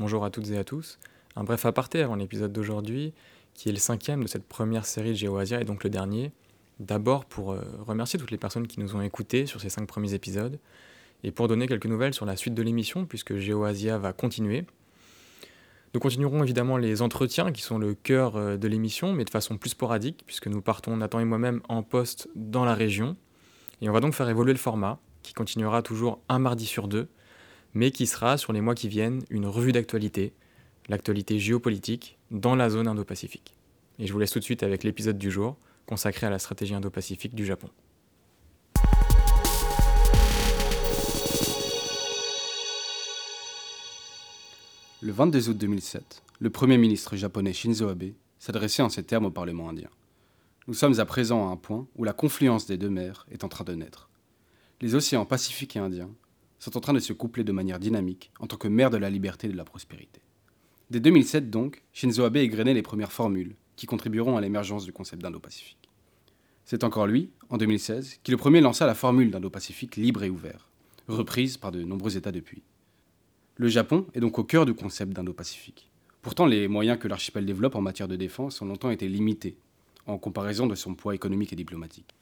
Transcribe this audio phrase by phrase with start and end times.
[0.00, 0.98] Bonjour à toutes et à tous.
[1.36, 3.12] Un bref aparté avant l'épisode d'aujourd'hui,
[3.52, 6.32] qui est le cinquième de cette première série de GeoAsia et donc le dernier.
[6.78, 10.14] D'abord pour euh, remercier toutes les personnes qui nous ont écoutés sur ces cinq premiers
[10.14, 10.58] épisodes
[11.22, 14.64] et pour donner quelques nouvelles sur la suite de l'émission puisque GeoAsia va continuer.
[15.92, 19.58] Nous continuerons évidemment les entretiens qui sont le cœur euh, de l'émission mais de façon
[19.58, 23.18] plus sporadique puisque nous partons Nathan et moi-même en poste dans la région
[23.82, 27.10] et on va donc faire évoluer le format qui continuera toujours un mardi sur deux
[27.74, 30.32] mais qui sera sur les mois qui viennent une revue d'actualité,
[30.88, 33.54] l'actualité géopolitique dans la zone Indo-Pacifique.
[33.98, 35.56] Et je vous laisse tout de suite avec l'épisode du jour
[35.86, 37.68] consacré à la stratégie Indo-Pacifique du Japon.
[45.02, 49.30] Le 22 août 2007, le Premier ministre japonais Shinzo Abe s'adressait en ces termes au
[49.30, 49.88] Parlement indien.
[50.66, 53.48] Nous sommes à présent à un point où la confluence des deux mers est en
[53.48, 54.10] train de naître.
[54.80, 56.10] Les océans Pacifique et Indien
[56.60, 59.10] sont en train de se coupler de manière dynamique en tant que mer de la
[59.10, 60.20] liberté et de la prospérité.
[60.90, 65.22] Dès 2007 donc, Shinzo Abe égrenait les premières formules qui contribueront à l'émergence du concept
[65.22, 65.88] d'Indo-Pacifique.
[66.64, 70.68] C'est encore lui, en 2016, qui le premier lança la formule d'Indo-Pacifique libre et ouvert,
[71.08, 72.62] reprise par de nombreux États depuis.
[73.56, 75.90] Le Japon est donc au cœur du concept d'Indo-Pacifique.
[76.22, 79.56] Pourtant, les moyens que l'archipel développe en matière de défense ont longtemps été limités,
[80.06, 82.14] en comparaison de son poids économique et diplomatique.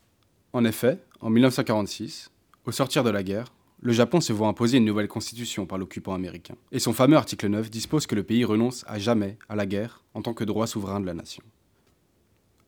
[0.53, 2.31] En effet, en 1946,
[2.65, 6.15] au sortir de la guerre, le Japon se voit imposer une nouvelle constitution par l'occupant
[6.15, 6.57] américain.
[6.73, 10.03] Et son fameux article 9 dispose que le pays renonce à jamais à la guerre
[10.15, 11.43] en tant que droit souverain de la nation.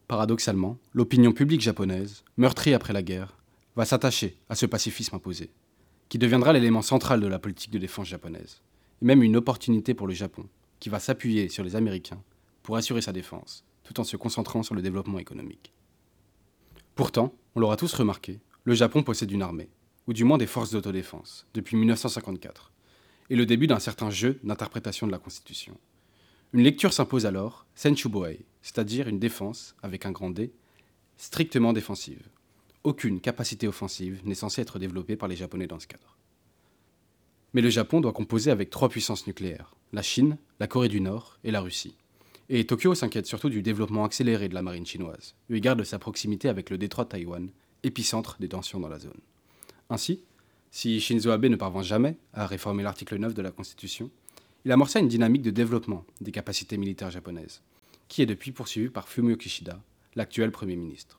[0.07, 3.37] Paradoxalement, l'opinion publique japonaise, meurtrie après la guerre,
[3.77, 5.51] va s'attacher à ce pacifisme imposé,
[6.09, 8.61] qui deviendra l'élément central de la politique de défense japonaise,
[9.03, 10.47] et même une opportunité pour le Japon,
[10.79, 12.23] qui va s'appuyer sur les Américains
[12.63, 15.73] pour assurer sa défense, tout en se concentrant sur le développement économique.
[16.95, 19.71] Pourtant, on l'aura tous remarqué, le Japon possède une armée,
[20.07, 22.73] ou du moins des forces d'autodéfense, depuis 1954,
[23.31, 25.79] et le début d'un certain jeu d'interprétation de la Constitution.
[26.53, 30.53] Une lecture s'impose alors, Senchuboei, c'est-à-dire une défense, avec un grand D,
[31.17, 32.29] strictement défensive.
[32.83, 36.17] Aucune capacité offensive n'est censée être développée par les Japonais dans ce cadre.
[37.53, 41.39] Mais le Japon doit composer avec trois puissances nucléaires, la Chine, la Corée du Nord
[41.45, 41.95] et la Russie.
[42.49, 46.01] Et Tokyo s'inquiète surtout du développement accéléré de la marine chinoise, eu égard de sa
[46.01, 47.51] proximité avec le détroit de Taïwan,
[47.85, 49.21] épicentre des tensions dans la zone.
[49.91, 50.23] Ainsi,
[50.71, 54.09] si Shinzo Abe ne parvient jamais à réformer l'article 9 de la Constitution,
[54.65, 57.61] il amorça une dynamique de développement des capacités militaires japonaises,
[58.07, 59.83] qui est depuis poursuivie par Fumio Kishida,
[60.15, 61.19] l'actuel Premier ministre.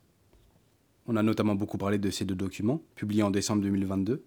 [1.06, 4.24] On a notamment beaucoup parlé de ces deux documents, publiés en décembre 2022,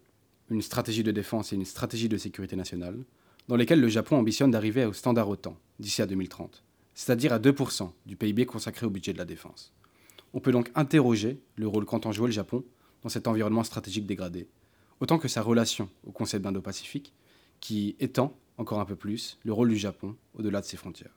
[0.50, 2.98] une stratégie de défense et une stratégie de sécurité nationale,
[3.48, 6.62] dans lesquels le Japon ambitionne d'arriver au standard OTAN d'ici à 2030,
[6.94, 9.72] c'est-à-dire à 2% du PIB consacré au budget de la défense.
[10.34, 12.62] On peut donc interroger le rôle qu'entend jouer le Japon
[13.04, 14.48] dans cet environnement stratégique dégradé,
[14.98, 17.12] autant que sa relation au concept d'Indo-Pacifique,
[17.60, 21.16] qui étend encore un peu plus le rôle du Japon au-delà de ses frontières.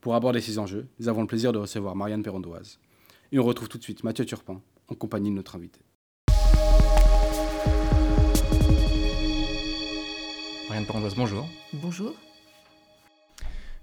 [0.00, 2.78] Pour aborder ces enjeux, nous avons le plaisir de recevoir Marianne Perrondoise.
[3.32, 5.80] Et on retrouve tout de suite Mathieu Turpin en compagnie de notre invité.
[10.68, 11.48] Marianne Perrondoise, bonjour.
[11.72, 12.14] Bonjour.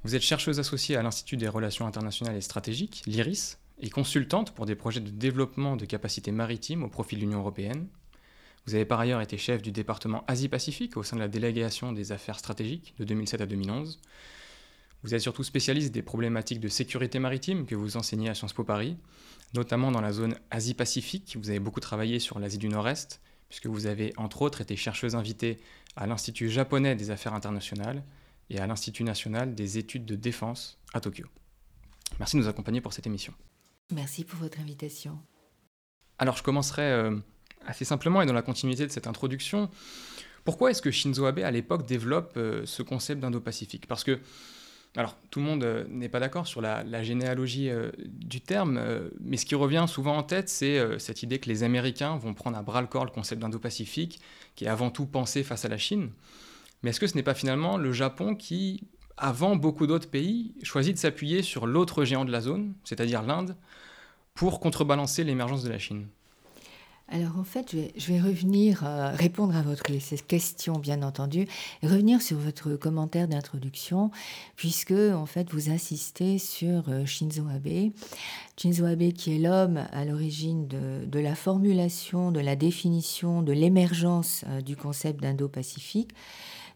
[0.04, 4.66] Vous êtes chercheuse associée à l'Institut des relations internationales et stratégiques, l'IRIS, et consultante pour
[4.66, 7.88] des projets de développement de capacités maritimes au profit de l'Union européenne.
[8.66, 12.14] Vous avez par ailleurs été chef du département Asie-Pacifique au sein de la délégation des
[12.14, 14.00] affaires stratégiques de 2007 à 2011.
[15.04, 18.64] Vous êtes surtout spécialiste des problématiques de sécurité maritime que vous enseignez à Sciences Po
[18.64, 18.96] Paris,
[19.54, 21.36] notamment dans la zone Asie-Pacifique.
[21.38, 23.20] Vous avez beaucoup travaillé sur l'Asie du Nord-Est,
[23.50, 25.58] puisque vous avez entre autres été chercheuse invitée
[25.98, 28.02] à l'Institut japonais des affaires internationales
[28.50, 31.28] et à l'Institut national des études de défense à Tokyo.
[32.18, 33.34] Merci de nous accompagner pour cette émission.
[33.92, 35.20] Merci pour votre invitation.
[36.18, 37.18] Alors je commencerai euh,
[37.66, 39.70] assez simplement et dans la continuité de cette introduction.
[40.46, 43.88] Pourquoi est-ce que Shinzo Abe à l'époque développe euh, ce concept d'Indo-Pacifique?
[43.88, 44.20] Parce que,
[44.96, 47.70] alors tout le monde euh, n'est pas d'accord sur la, généalogie
[48.08, 48.82] du terme,
[49.22, 52.58] mais ce qui revient souvent en tête, c'est cette idée que les Américains vont prendre
[52.58, 54.22] à bras le corps le concept d'Indo-Pacifique,
[54.56, 56.12] qui est avant tout pensé face à la Chine.
[56.82, 58.84] Mais est-ce que ce n'est pas finalement le Japon qui,
[59.24, 63.56] avant beaucoup d'autres pays, choisit de s'appuyer sur l'autre géant de la zone, c'est-à-dire l'Inde,
[64.34, 66.08] pour contrebalancer l'émergence de la Chine
[67.10, 69.84] alors en fait, je vais, revenir, euh, répondre à votre
[70.26, 71.48] question bien entendu,
[71.82, 74.10] et revenir sur votre commentaire d'introduction,
[74.56, 77.92] puisque en fait vous insistez sur euh, Shinzo Abe.
[78.58, 84.44] Shinzo Abe qui est l'homme à l'origine de, la formulation, de la définition, de l'émergence
[84.48, 86.12] euh, du concept d'Indo-Pacifique.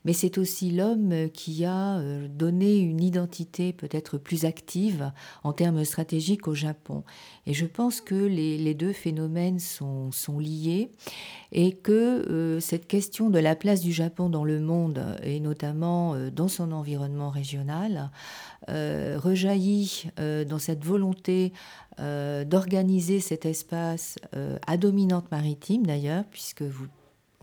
[0.07, 5.11] Mais c'est aussi l'homme qui a euh, donné une identité peut-être plus active
[5.43, 7.03] en termes stratégiques au Japon.
[7.45, 10.09] Et je pense que les, deux phénomènes sont,
[10.39, 10.91] liés
[11.51, 16.13] et que euh, cette question de la place du Japon dans le monde, et notamment
[16.13, 18.09] euh, dans son environnement régional,
[18.69, 21.53] rejaillit dans cette volonté
[21.97, 24.17] d'organiser cet espace
[24.65, 26.87] à dominante maritime d'ailleurs, puisque vous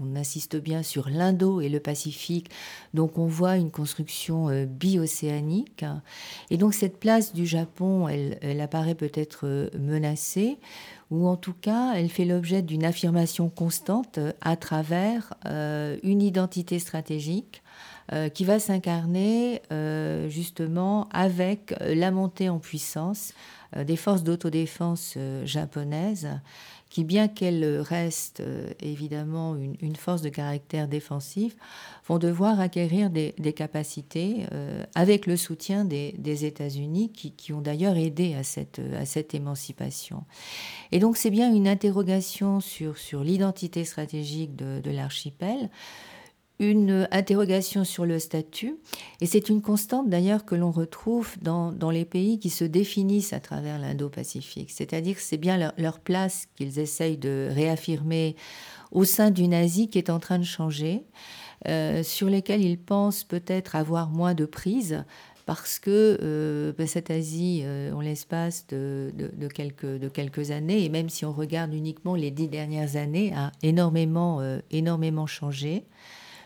[0.00, 2.50] on insiste bien sur l'Indo et le Pacifique,
[2.94, 5.84] donc on voit une construction euh, biocéanique.
[6.50, 10.58] Et donc cette place du Japon, elle, apparaît peut-être euh, menacée,
[11.10, 15.34] ou en tout cas, elle fait l'objet d'une affirmation constante euh, à travers
[16.02, 17.62] une identité stratégique
[18.34, 19.62] qui va s'incarner
[20.28, 23.32] justement avec la montée en puissance
[23.76, 26.28] des forces d'autodéfense japonaises
[26.94, 31.56] qui, bien qu'elles restent euh, évidemment une, force de caractère défensif,
[32.06, 38.36] vont devoir acquérir des, capacités euh, avec le soutien des, États-Unis, qui, ont d'ailleurs aidé
[38.36, 40.22] à cette, émancipation.
[40.92, 45.70] Et donc c'est bien une interrogation sur, l'identité stratégique de l'archipel
[46.60, 48.76] une interrogation sur le statut,
[49.20, 53.32] et c'est une constante d'ailleurs que l'on retrouve dans, dans, les pays qui se définissent
[53.32, 58.36] à travers l'Indo-Pacifique, c'est-à-dire que c'est bien leur, place qu'ils essayent de réaffirmer
[58.92, 61.02] au sein d'une Asie qui est en train de changer,
[61.66, 65.04] euh, sur lesquels ils pensent peut-être avoir moins de prise,
[65.46, 70.84] parce que euh, ben, cette Asie, euh, en l'espace de, de, quelques, de quelques années,
[70.84, 74.40] et même si on regarde uniquement les dix dernières années, a énormément,
[74.70, 75.84] énormément changé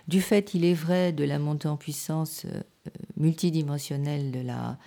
[0.09, 2.61] du fait, il est vrai, de la montée en puissance euh,
[3.19, 4.79] multidimensionnelle de la,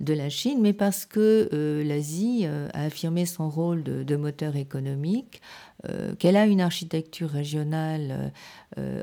[0.00, 4.56] de la Chine, mais parce que euh, l'Asie euh, a affirmé son rôle de, moteur
[4.56, 5.40] économique,
[6.18, 8.32] qu'elle a une architecture régionale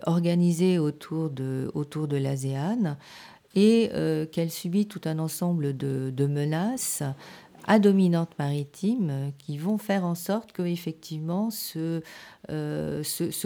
[0.05, 2.97] organisée autour de, autour de l'ASEAN
[3.55, 3.89] et
[4.33, 7.03] qu'elle subit tout un ensemble de, de menaces
[7.65, 12.01] à dominante maritime euh, qui vont faire en sorte que effectivement ce,
[12.49, 13.03] euh,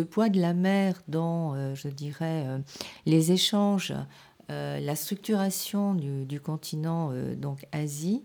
[0.10, 2.46] poids de la mer dans, euh, je dirais,
[3.06, 3.94] les échanges
[4.50, 8.24] la structuration du, continent, donc Asie,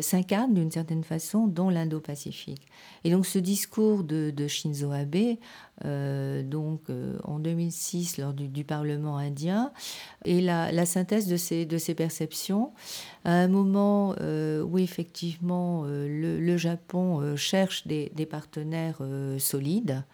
[0.00, 2.66] s'incarne d'une certaine façon dans l'Indo-Pacifique.
[3.04, 5.36] Et donc ce discours de, Shinzo Abe,
[5.84, 6.80] donc
[7.24, 9.72] en 2006 lors du, Parlement indien,
[10.24, 12.72] est la, synthèse de ces, perceptions
[13.24, 19.02] à un moment où effectivement le, Japon cherche des, partenaires
[19.38, 20.04] solides.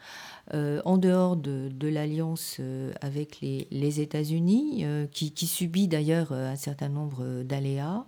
[0.55, 6.89] Euh, en dehors de, l'alliance euh, avec les, États-Unis, euh, qui, subit d'ailleurs un certain
[6.89, 8.07] nombre d'aléas.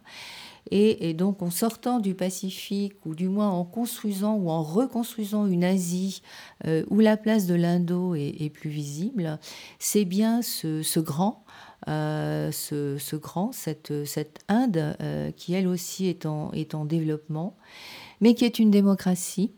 [0.71, 5.65] Et, donc en sortant du Pacifique, ou du moins en construisant ou en reconstruisant une
[5.65, 6.23] Asie
[6.91, 9.39] où la place de l'Indo est, plus visible,
[9.79, 11.45] c'est bien ce, grand,
[11.87, 13.93] ce, grand, cette,
[14.49, 14.97] Inde
[15.37, 17.57] qui elle aussi est en, développement,
[18.21, 19.53] mais qui est une démocratie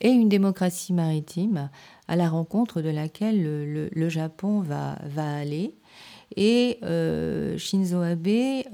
[0.00, 1.70] et une démocratie maritime
[2.08, 5.74] à la rencontre de laquelle le, Japon va, aller.
[6.36, 8.26] Et euh, Shinzo Abe,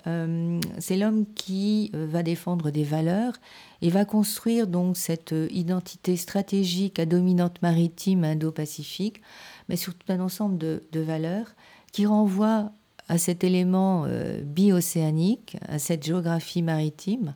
[0.07, 3.35] euh, c'est l'homme qui euh, va défendre des valeurs
[3.83, 9.21] et va construire donc cette identité stratégique à dominante maritime indo-pacifique,
[9.69, 11.55] mais sur tout un ensemble de, valeurs
[11.93, 12.73] qui renvoient
[13.09, 14.07] à cet élément
[14.45, 17.35] biocéanique, à cette géographie maritime,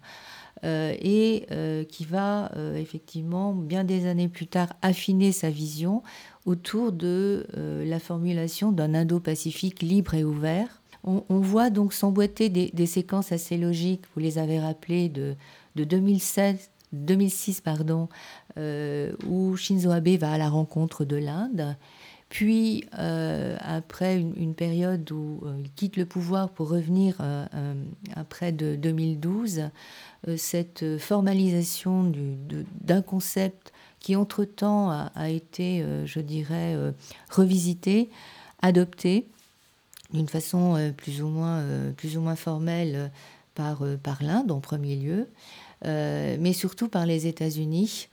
[0.65, 6.03] euh, et euh, qui va euh, effectivement, bien des années plus tard, affiner sa vision
[6.47, 7.47] autour de
[7.85, 10.83] la formulation d'un Indo-Pacifique libre et ouvert.
[11.05, 15.35] On, voit donc s'emboîter des, séquences assez logiques, vous les avez rappelées, de,
[15.77, 18.09] de 2016, 2006, pardon,
[18.57, 21.77] où Shinzo Abe va à la rencontre de l'Inde.
[22.31, 27.19] Puis, après une, période où il quitte le pouvoir pour revenir
[28.17, 29.71] après de 2012,
[30.29, 32.11] euh, cette formalisation
[32.81, 33.73] d'un concept
[34.05, 36.93] qui entre-temps a, été, euh, je dirais, euh,
[37.31, 38.11] revisité,
[38.61, 39.27] adopté
[40.13, 41.65] d'une façon plus, ou moins,
[41.97, 43.11] plus ou moins formelle
[43.55, 43.83] par
[44.21, 45.27] l'Inde en premier lieu,
[45.83, 48.09] mais surtout par les États-Unis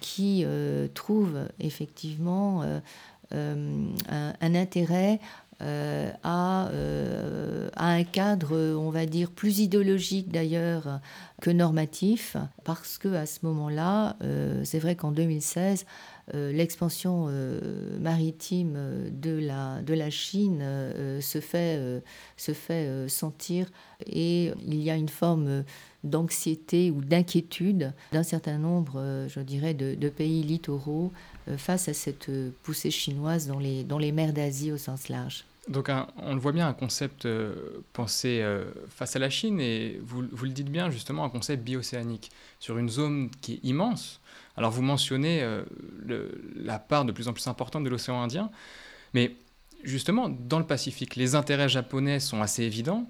[0.00, 0.46] qui
[0.94, 2.62] trouvent effectivement
[3.32, 5.20] un, intérêt
[5.62, 11.00] euh, euh, à, un cadre, on va dire, plus idéologique d'ailleurs
[11.40, 15.86] que normatif, parce que à ce moment-là, euh, c'est vrai qu'en 2016,
[16.32, 17.28] l'expansion
[17.98, 18.78] maritime
[19.10, 20.62] de la, Chine
[21.20, 22.02] se fait,
[22.36, 23.66] se fait sentir
[24.06, 25.64] et il y a une forme
[26.04, 31.10] d'anxiété ou d'inquiétude d'un certain nombre, je dirais, de, de pays littoraux
[31.56, 32.30] face à cette
[32.62, 35.46] poussée chinoise dans les, dans les mers d'Asie au sens large.
[35.68, 37.28] Donc on le voit bien, un concept
[37.92, 38.44] pensé
[38.88, 42.78] face à la Chine, et vous, vous, le dites bien justement, un concept biocéanique, sur
[42.78, 44.20] une zone qui est immense.
[44.56, 45.46] Alors vous mentionnez
[46.56, 48.50] la part de plus en plus importante de l'océan Indien,
[49.14, 49.36] mais
[49.84, 53.08] justement, dans le Pacifique, les intérêts japonais sont assez évidents,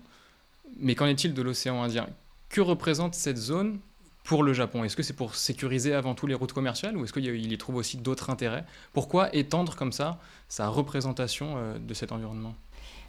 [0.78, 2.08] mais qu'en est-il de l'océan Indien?
[2.48, 3.78] Que représente cette zone
[4.24, 4.84] pour le Japon?
[4.84, 7.76] Est-ce que c'est pour sécuriser avant tout les routes commerciales ou est-ce qu'il y, trouve
[7.76, 8.64] aussi d'autres intérêts?
[8.92, 12.54] Pourquoi étendre comme ça sa représentation euh, de cet environnement?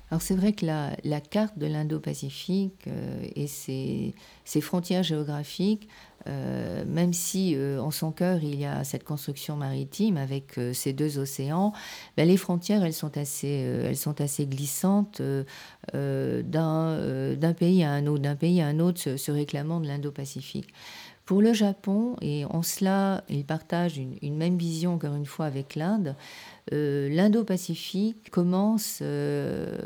[0.09, 4.13] Alors c'est vrai que la, carte de l'Indo-Pacifique euh, et ses,
[4.59, 5.87] frontières géographiques,
[6.27, 11.17] euh, même si en son cœur il y a cette construction maritime avec ces deux
[11.17, 11.71] océans,
[12.17, 15.21] ben, les frontières elles sont assez, elles sont assez glissantes
[15.93, 20.73] d'un pays à un autre, d'un pays à un autre se réclamant de l'Indo-Pacifique.
[21.31, 25.75] Pour le Japon, et en cela, il partage une, même vision, encore une fois, avec
[25.75, 26.17] l'Inde,
[26.73, 29.77] euh, l'Indo-Pacifique commence euh,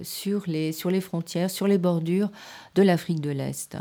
[0.00, 2.30] sur, les, frontières, sur les bordures
[2.74, 3.76] de l'Afrique de l'Est.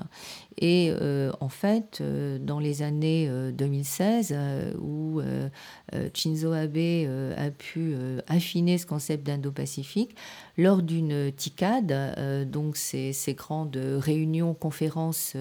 [0.57, 2.03] Et euh, en fait,
[2.41, 4.35] dans les années 2016,
[4.79, 5.21] où
[6.13, 6.77] Shinzo Abe
[7.37, 7.95] a pu
[8.27, 10.15] affiner ce concept d'Indo-Pacifique,
[10.57, 15.35] lors d'une TICAD, donc ces, grandes réunions, conférences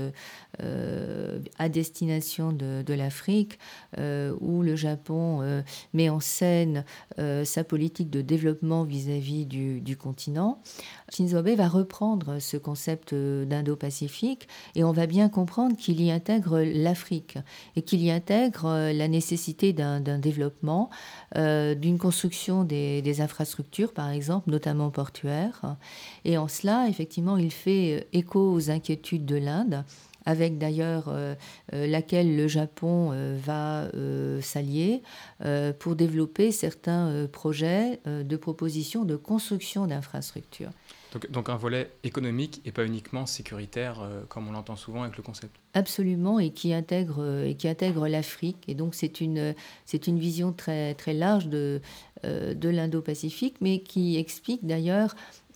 [1.59, 3.59] à destination de, de l'Afrique,
[3.99, 6.85] où le Japon met en scène
[7.19, 10.63] euh, sa politique de développement vis-à-vis du, continent.
[11.13, 16.11] Shinzo Abe va reprendre ce concept euh, d'Indo-Pacifique et on va bien comprendre qu'il y
[16.11, 17.39] intègre l'Afrique
[17.77, 20.91] et qu'il y intègre euh, la nécessité d'un développement,
[21.35, 25.77] d'une construction des, des, infrastructures, par exemple, notamment portuaires.
[26.25, 29.85] Et en cela, effectivement, il fait écho aux inquiétudes de l'Inde
[30.27, 31.35] avec d'ailleurs euh,
[31.73, 33.91] euh, laquelle le Japon euh, va
[34.43, 35.03] s'allier
[35.79, 40.71] pour développer certains projets de proposition de construction d'infrastructures.
[41.13, 45.23] Donc, donc, un volet économique et pas uniquement sécuritaire, comme on l'entend souvent avec le
[45.23, 45.57] concept.
[45.75, 48.59] Absolument, et qui intègre, et qui intègre l'Afrique.
[48.69, 49.55] Et donc c'est une,
[49.87, 51.81] c'est une vision très, très large de,
[52.25, 55.15] de l'Indo-Pacifique, mais qui explique d'ailleurs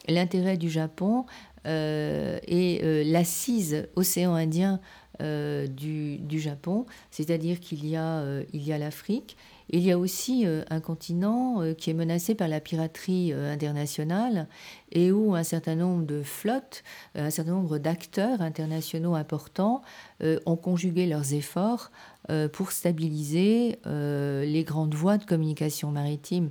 [0.09, 1.27] l'intérêt du Japon
[1.67, 4.81] et euh, l'assise océan Indien
[5.23, 9.37] euh, du, Japon, c'est-à-dire qu'il y a, y a l'Afrique.
[9.71, 14.47] Il y a aussi un continent qui est menacé par la piraterie internationale
[14.93, 19.81] et où un certain nombre de flottes, un certain nombre d'acteurs internationaux importants
[20.45, 21.93] ont conjugué leurs efforts
[22.53, 26.51] pour stabiliser les grandes voies de communication maritime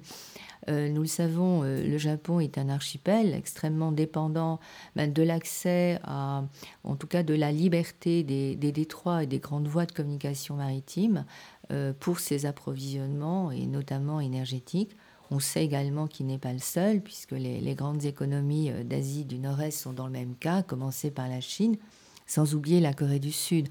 [0.69, 4.59] euh, nous le savons, euh, le Japon est un archipel extrêmement dépendant
[4.95, 6.43] ben, de l'accès à,
[6.83, 11.25] en tout cas de la liberté des, détroits et des grandes voies de communication maritime
[11.71, 14.95] euh, pour ses approvisionnements et notamment énergétiques.
[15.31, 19.71] On sait également qu'il n'est pas le seul, puisque les, grandes économies d'Asie du Nord-Est
[19.71, 21.77] sont dans le même cas, à commencer par la Chine
[22.25, 23.67] sans oublier la Corée du Sud.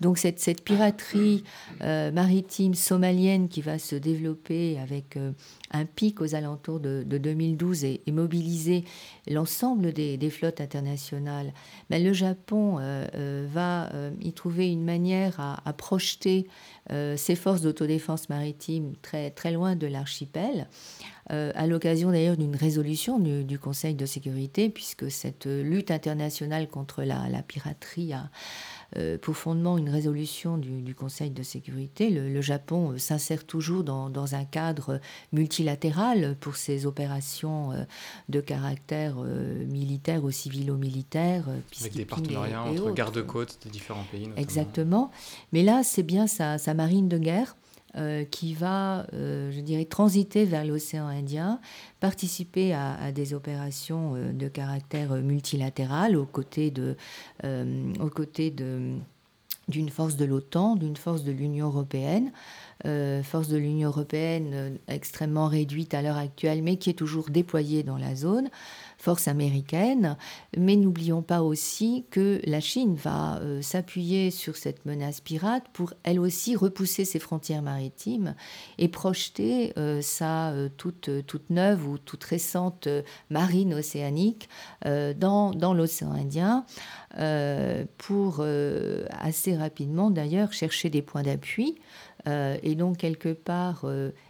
[0.00, 1.44] Donc cette, piraterie
[1.82, 5.32] euh, maritime somalienne qui va se développer avec euh,
[5.70, 8.84] un pic aux alentours de, 2012 et, mobiliser
[9.28, 11.52] l'ensemble des, flottes internationales,
[11.90, 16.46] le Japon euh, va y trouver une manière à, projeter
[17.16, 20.68] ses forces d'autodéfense maritime très, très loin de l'archipel.
[21.28, 27.42] à l'occasion d'ailleurs d'une résolution du, Conseil de sécurité, puisque cette lutte internationale contre la
[27.42, 28.30] piraterie a,
[28.96, 32.10] euh, pour fondement une résolution du, Conseil de sécurité.
[32.10, 35.00] Le, Japon euh, s'insère toujours dans, un cadre
[35.32, 37.84] multilatéral pour ses opérations euh,
[38.28, 41.44] de caractère militaire ou civilo-militaire.
[41.80, 44.28] Avec des partenariats entre gardes-côtes des différents pays.
[44.36, 45.10] Exactement.
[45.52, 47.56] Mais là, c'est bien sa marine de guerre
[47.96, 51.60] euh, qui va, euh, je dirais, transiter vers l'océan Indien,
[52.00, 56.96] participer à, des opérations euh, de caractère multilatéral aux côtés de,
[57.44, 58.94] de
[59.66, 62.32] d'une force de l'OTAN, d'une force de l'Union européenne,
[63.22, 67.96] force de l'Union européenne extrêmement réduite à l'heure actuelle, mais qui est toujours déployée dans
[67.96, 68.50] la zone,
[69.04, 70.16] force américaine.
[70.56, 75.92] Mais n'oublions pas aussi que la Chine va euh, s'appuyer sur cette menace pirate pour
[76.04, 78.34] elle aussi repousser ses frontières maritimes
[78.78, 82.88] et projeter euh, sa euh, toute, toute neuve ou toute récente
[83.28, 84.48] marine océanique
[84.84, 86.64] dans, dans l'océan Indien
[87.98, 88.44] pour
[89.10, 91.76] assez rapidement d'ailleurs chercher des points d'appui
[92.26, 93.84] et donc quelque part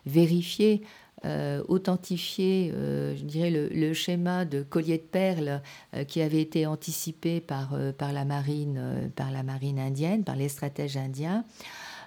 [0.06, 0.82] vérifier
[1.24, 5.62] euh, authentifier, euh, je dirais, le, schéma de collier de perles
[5.94, 10.48] euh, qui avait été anticipé par, par, la marine, par la marine indienne, par les
[10.48, 11.44] stratèges indiens.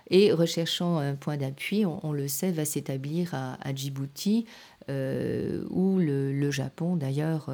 [0.10, 4.46] Et recherchant un point d'appui, on, le sait, va s'établir à, Djibouti
[4.90, 7.50] où le, Japon d'ailleurs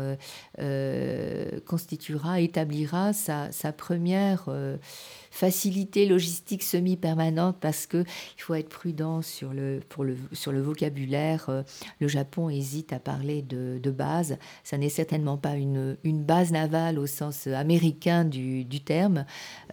[1.66, 4.50] constituera, établira sa, sa première
[5.34, 8.06] facilité logistique semi-permanente parce qu'il
[8.38, 11.48] faut être prudent sur le, pour le, sur le vocabulaire.
[11.50, 11.64] Euh,
[12.00, 14.38] le Japon hésite à parler de, de base.
[14.64, 19.26] Ça n'est certainement pas une, une, base navale au sens américain du, du terme.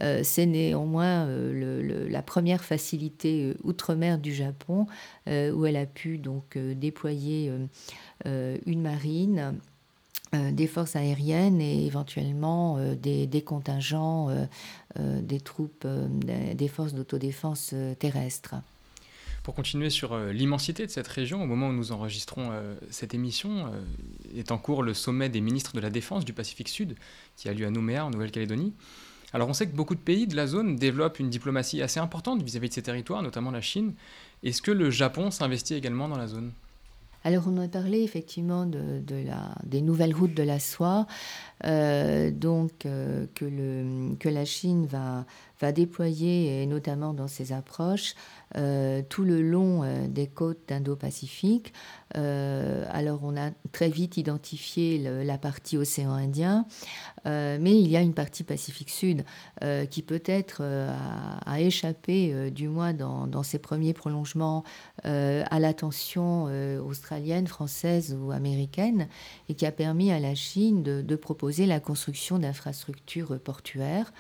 [0.02, 4.87] Euh, c'est néanmoins euh, le, la première facilité outre-mer du Japon
[5.26, 7.52] où elle a pu donc déployer
[8.25, 9.61] une marine
[10.33, 18.55] des forces aériennes et éventuellement euh, des, contingents euh, des troupes des forces d'autodéfense terrestre.
[19.43, 22.51] Pour continuer sur l'immensité de cette région, au moment où nous enregistrons
[22.91, 23.73] cette émission,
[24.37, 26.95] est en cours le sommet des ministres de la Défense du Pacifique Sud,
[27.37, 28.75] qui a lieu à Nouméa, en Nouvelle-Calédonie.
[29.33, 32.43] Alors on sait que beaucoup de pays de la zone développent une diplomatie assez importante
[32.43, 33.95] vis-à-vis -vis de ces territoires, notamment la Chine.
[34.43, 36.53] Est-ce que le Japon s'investit également dans la zone?
[37.25, 41.07] Alors on a parlé effectivement de, la, des nouvelles routes de la soie,
[41.65, 45.27] euh, donc euh, que, le, que la Chine va,
[45.61, 48.14] va déployer, et notamment dans ses approches,
[48.57, 51.73] euh, tout le long des côtes d'Indo-Pacifique.
[52.14, 56.67] alors on a très vite identifié la partie océan Indien,
[57.25, 59.25] mais il y a une partie Pacifique Sud
[59.90, 64.64] qui peut-être a, échappé, du moins dans, ses premiers prolongements,
[65.05, 66.45] à l'attention
[66.81, 69.09] australienne, française ou américaine,
[69.49, 74.12] et qui a permis à la Chine de proposer la construction d'infrastructures portuaires.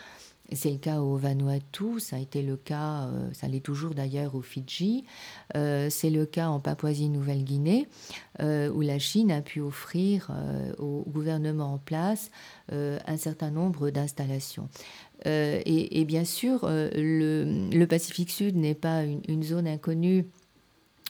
[0.52, 4.34] C'est le cas au Vanuatu, ça a été le cas, euh, ça l'est toujours d'ailleurs
[4.34, 5.04] au Fidji,
[5.56, 7.86] euh, c'est le cas en Papouasie-Nouvelle-Guinée,
[8.40, 10.30] euh, où la Chine a pu offrir
[10.78, 12.30] au gouvernement en place
[12.72, 14.68] un certain nombre d'installations.
[15.24, 20.26] Et, bien sûr, le, Pacifique Sud n'est pas une zone inconnue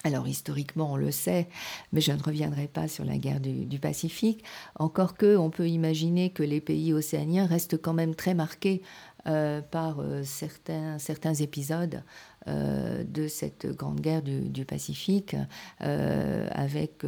[0.02, 1.46] alors historiquement, on le sait,
[1.92, 4.42] mais je ne reviendrai pas sur la guerre du, Pacifique.
[4.78, 8.80] Encore que, on peut imaginer que les pays océaniens restent quand même très marqués
[9.26, 12.02] euh, par euh, certains, épisodes
[12.48, 15.36] euh, de cette grande guerre du, Pacifique,
[15.78, 17.04] avec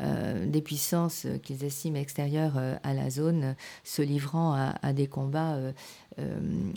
[0.00, 3.54] des puissances qu'ils estiment extérieures à la zone,
[3.84, 5.58] se livrant à, à des combats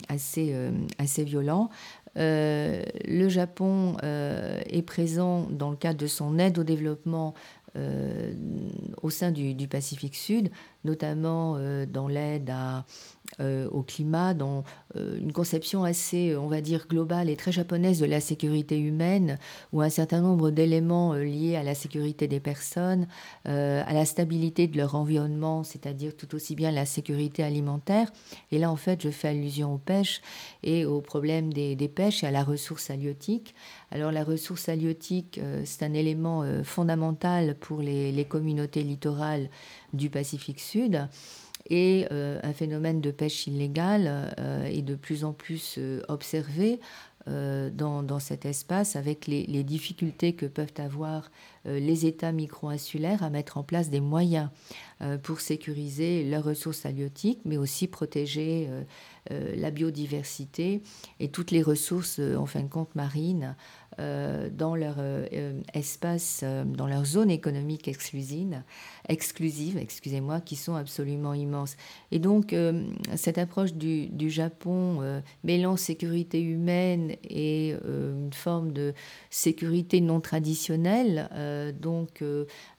[0.08, 1.70] assez, violents.
[2.16, 7.34] Le Japon est présent dans le cadre de son aide au développement
[9.02, 10.50] au sein du, Pacifique Sud,
[10.84, 12.50] notamment dans l'aide
[13.40, 18.20] au climat, dans une conception assez, on va dire, globale et très japonaise de la
[18.20, 19.38] sécurité humaine,
[19.72, 23.06] où un certain nombre d'éléments liés à la sécurité des personnes,
[23.44, 28.10] à la stabilité de leur environnement, c'est-à-dire tout aussi bien la sécurité alimentaire.
[28.52, 30.20] Et là, en fait, je fais allusion aux pêches
[30.62, 33.54] et au problème des, des pêches et à la ressource halieutique.
[33.90, 39.48] Alors la ressource halieutique, euh, c'est un élément euh, fondamental pour les, communautés littorales
[39.92, 41.08] du Pacifique Sud.
[41.68, 44.34] Et euh, un phénomène de pêche illégale
[44.66, 46.80] est de plus en plus observé
[47.26, 51.32] dans, cet espace avec les, les, difficultés que peuvent avoir
[51.64, 54.48] les États micro-insulaires à mettre en place des moyens
[55.24, 58.68] pour sécuriser leurs ressources halieutiques, mais aussi protéger
[59.28, 60.82] la biodiversité
[61.18, 66.44] et toutes les ressources, en fin de compte, marines euh, dans leur euh, euh, espace,
[66.66, 68.62] dans leur zone économique exclusive,
[69.08, 71.76] exclusive excusez-moi, qui sont absolument immenses.
[72.10, 72.54] Et donc,
[73.14, 78.94] cette approche du, du Japon mêlant sécurité humaine et une forme de
[79.30, 81.28] sécurité non traditionnelle,
[81.80, 82.22] donc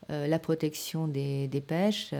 [0.10, 2.13] la protection des, des pêches,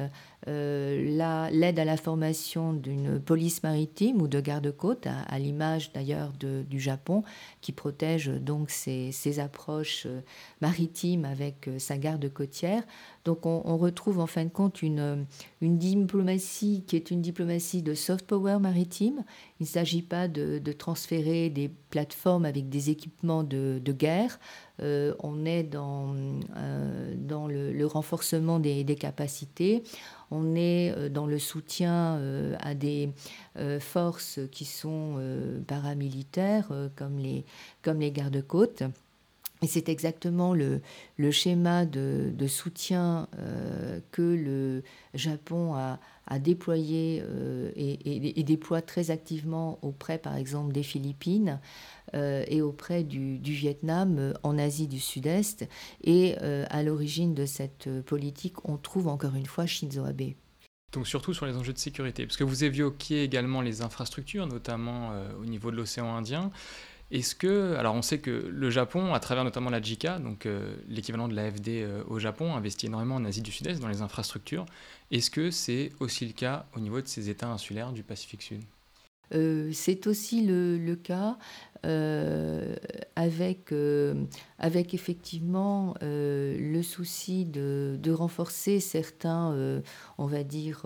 [0.48, 6.80] euh, l'aide à la formation d'une police maritime ou de garde-côte, à, l'image d'ailleurs du
[6.80, 7.24] Japon,
[7.60, 10.22] qui protège donc ses, approches euh,
[10.62, 12.84] maritimes avec euh, sa garde côtière.
[13.26, 15.26] Donc on, retrouve en fin de compte une,
[15.60, 19.26] une, diplomatie qui est une diplomatie de soft power maritime.
[19.60, 24.40] Il ne s'agit pas de, transférer des plateformes avec des équipements de, guerre.
[24.80, 26.14] On est dans,
[27.16, 29.84] dans le, renforcement des, capacités
[30.32, 33.10] on est euh, dans le soutien euh, à des
[33.58, 35.16] euh, forces qui sont
[35.68, 37.46] paramilitaires, comme les,
[37.82, 38.84] comme les gardes-côtes.
[39.64, 40.82] Et c'est exactement le,
[41.32, 43.28] schéma de, soutien
[44.12, 46.00] que le Japon a,
[46.40, 47.24] déployé
[47.76, 51.60] et, et, déploie très activement auprès, par exemple, des Philippines,
[52.16, 55.68] euh, et auprès du, Vietnam euh, en Asie du Sud-Est.
[56.04, 60.34] Et euh, à l'origine de cette politique, on trouve encore une fois Shinzo Abe.
[60.94, 65.12] Donc surtout sur les enjeux de sécurité, parce que vous évoquiez également les infrastructures, notamment
[65.38, 66.50] au niveau de l'océan Indien.
[67.10, 70.76] Est-ce que, alors on sait que le Japon, à travers notamment la JICA, donc euh,
[70.90, 74.66] l'équivalent de l'AFD euh, au Japon, investit énormément en Asie du Sud-Est dans les infrastructures.
[75.10, 78.62] Est-ce que c'est aussi le cas au niveau de ces États insulaires du Pacifique Sud?
[79.34, 81.38] Euh, c'est aussi le, cas
[83.16, 83.74] avec,
[84.60, 89.82] avec effectivement le souci de, de renforcer certains,
[90.18, 90.86] on va dire,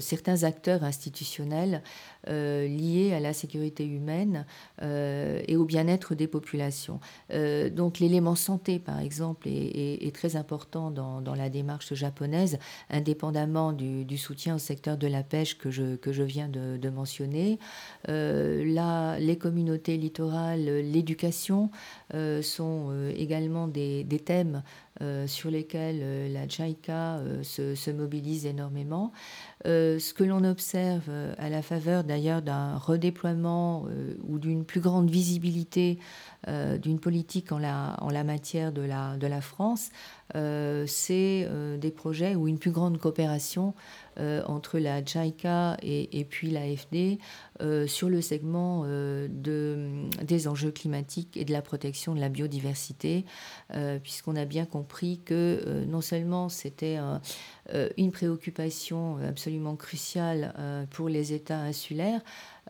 [0.00, 1.82] certains acteurs institutionnels
[2.28, 4.46] euh, liées à la sécurité humaine
[4.80, 7.00] euh, et au bien-être des populations.
[7.32, 12.58] Euh, donc l'élément santé, par exemple, est, très important dans, dans, la démarche japonaise,
[12.90, 17.58] indépendamment du, soutien au secteur de la pêche que je, que je viens de mentionner.
[18.06, 21.70] là, les communautés littorales, l'éducation
[22.42, 24.62] sont également des, thèmes
[25.26, 29.12] sur lesquels la JICA se, se, mobilise énormément.
[29.64, 35.10] ce que l'on observe à la faveur d'ailleurs d'un redéploiement euh, ou d'une plus grande
[35.10, 35.98] visibilité
[36.48, 42.58] euh, d'une politique en la, matière de la, France, euh, c'est des projets ou une
[42.58, 43.74] plus grande coopération
[44.18, 47.18] entre la JICA et, puis l'AFD
[47.86, 49.88] sur le segment de,
[50.22, 53.24] des enjeux climatiques et de la protection de la biodiversité,
[54.02, 56.98] puisqu'on a bien compris que non seulement c'était
[57.96, 60.54] une préoccupation absolument cruciale
[60.90, 62.22] pour les États insulaires,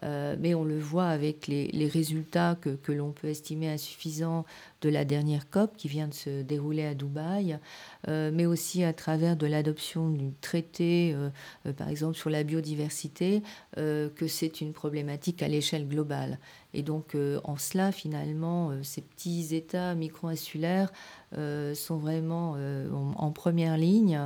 [0.04, 4.44] euh, mais on le voit avec les, résultats que l'on peut estimer insuffisants
[4.82, 7.58] de la dernière COP qui vient de se dérouler à Dubaï,
[8.08, 13.42] euh, mais aussi à travers de l'adoption du traité, euh, par exemple sur la biodiversité,
[13.76, 16.38] que c'est une problématique à l'échelle globale.
[16.74, 20.90] Et donc, en cela, finalement, ces petits États micro-insulaires
[21.32, 22.56] sont vraiment
[22.92, 24.20] en, première ligne,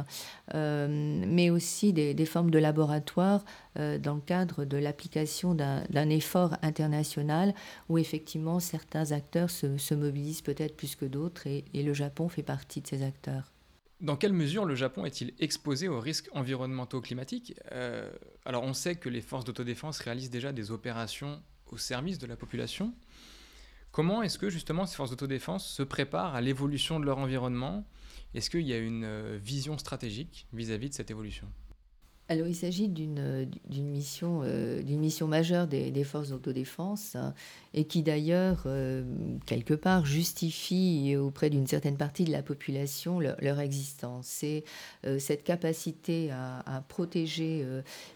[0.54, 3.44] mais aussi des, des, formes de laboratoire
[3.76, 7.54] dans le cadre de l'application d'un effort international
[7.88, 12.44] où effectivement certains acteurs se, se mobilisent peut-être plus que d'autres, et, le Japon fait
[12.44, 13.52] partie de ces acteurs.
[14.00, 18.08] Dans quelle mesure le Japon est-il exposé aux risques environnementaux climatiques euh,
[18.44, 22.36] Alors on sait que les forces d'autodéfense réalisent déjà des opérations au service de la
[22.36, 22.94] population.
[23.90, 27.84] Comment est-ce que justement ces forces d'autodéfense se préparent à l'évolution de leur environnement?
[28.34, 31.48] Est-ce qu'il y a une euh, vision stratégique vis à -vis de cette évolution?
[32.28, 37.34] Alors, il s'agit d'une euh, mission, euh, mission majeure des, forces d'autodéfense hein,
[37.72, 39.04] et qui d'ailleurs, euh,
[39.46, 44.26] quelque part, justifie auprès d'une certaine partie de la population leur, existence.
[44.26, 44.64] C'est
[45.18, 47.64] cette capacité à, protéger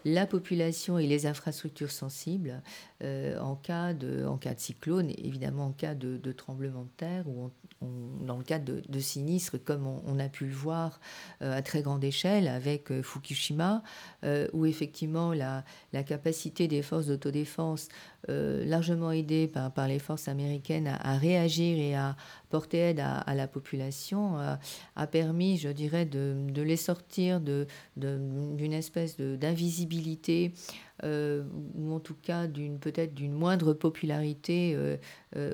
[0.05, 2.61] la population et les infrastructures sensibles
[3.03, 7.51] en, cas de, en cas de cyclone, évidemment en cas de, tremblement de terre ou
[7.83, 11.01] dans le cadre de, sinistres comme on, a pu le voir
[11.41, 13.83] à très grande échelle avec Fukushima.
[14.23, 15.65] Euh, où effectivement la,
[16.07, 17.89] capacité des forces d'autodéfense,
[18.29, 22.17] euh, largement aidée par, les forces américaines à, réagir et à
[22.51, 30.53] porter aide à, la population, a permis, je dirais, de, les sortir d'une espèce d'invisibilité.
[31.03, 34.77] Euh, ou en tout cas d'une peut-être d'une moindre popularité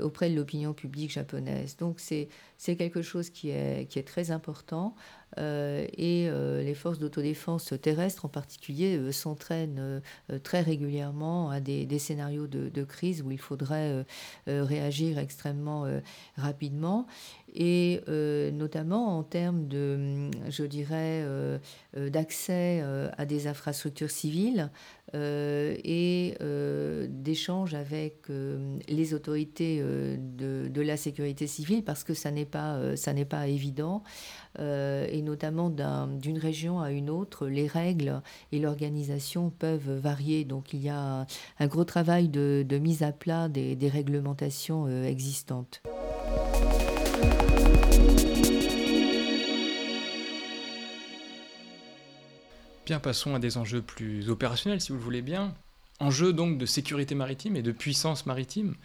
[0.03, 1.77] auprès de l'opinion publique japonaise.
[1.77, 4.95] Donc c'est quelque chose qui est, qui est très important.
[5.39, 10.01] Euh, et euh, les forces d'autodéfense terrestres en particulier euh, s'entraînent
[10.43, 14.05] très régulièrement à des, scénarios de, crise où il faudrait
[14.47, 15.87] réagir extrêmement
[16.37, 17.07] rapidement
[17.57, 18.03] et
[18.53, 21.25] notamment en termes de, je dirais,
[21.95, 22.83] d'accès
[23.17, 24.71] à des infrastructures civiles
[25.15, 26.35] et
[27.09, 28.29] d'échanges avec
[28.89, 33.49] les autorités de, de, la sécurité civile parce que ça n'est pas, ça n'est pas
[33.49, 34.03] évident.
[34.59, 40.45] Euh, et notamment d'une région à une autre, les règles et l'organisation peuvent varier.
[40.45, 41.27] Donc il y a
[41.59, 45.83] un gros travail de, mise à plat des, réglementations euh, existantes.
[52.95, 55.53] Passons à des enjeux plus opérationnels, si vous le voulez bien.
[55.99, 58.77] Enjeux donc de sécurité maritime et de puissance maritime.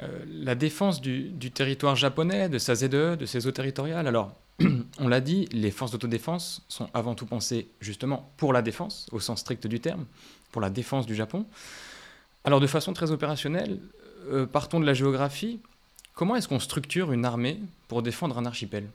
[0.00, 4.06] Euh, la défense du, territoire japonais, de sa ZE, de ses eaux territoriales.
[4.06, 4.34] Alors,
[4.98, 9.20] on l'a dit, les forces d'autodéfense sont avant tout pensées justement pour la défense, au
[9.20, 10.04] sens strict du terme,
[10.52, 11.46] pour la défense du Japon.
[12.44, 13.80] Alors de façon très opérationnelle,
[14.28, 15.60] euh, partons de la géographie,
[16.14, 18.86] comment est-ce qu'on structure une armée pour défendre un archipel?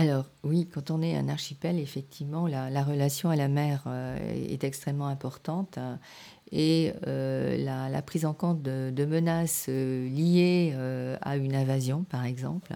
[0.00, 4.16] Alors oui, quand on est un archipel, effectivement, la, relation à la mer euh,
[4.48, 5.78] est extrêmement importante.
[6.52, 10.74] Et la, prise en compte de, menaces liées
[11.20, 12.74] à une invasion, par exemple.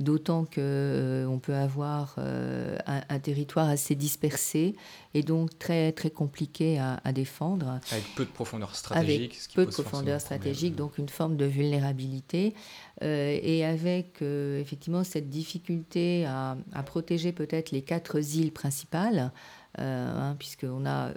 [0.00, 4.76] D'autant qu'on peut avoir un, territoire assez dispersé
[5.14, 7.80] et donc très, très compliqué à, défendre.
[7.90, 9.32] Avec peu de profondeur stratégique.
[9.32, 12.54] Avec peu de profondeur stratégique, donc une forme de vulnérabilité.
[13.02, 19.30] Euh, et avec euh, effectivement cette difficulté à, protéger peut-être les quatre îles principales,
[19.78, 21.10] euh, hein, puisqu'on a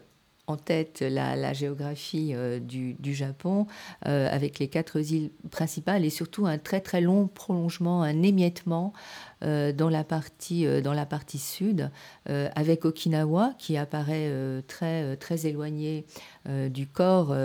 [0.51, 3.67] en tête la, géographie du, du, Japon,
[4.03, 9.30] avec les quatre îles principales et surtout un très très long prolongement, un émiettement euh,
[9.41, 11.89] dans, la partie, euh, dans la partie sud,
[12.29, 14.31] euh, avec Okinawa qui apparaît
[14.67, 16.05] très, très éloigné
[16.47, 17.35] du corps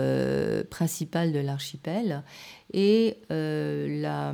[0.69, 2.23] principal de l'archipel.
[2.73, 4.33] Et la,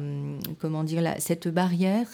[0.59, 2.07] comment dire, la, cette barrière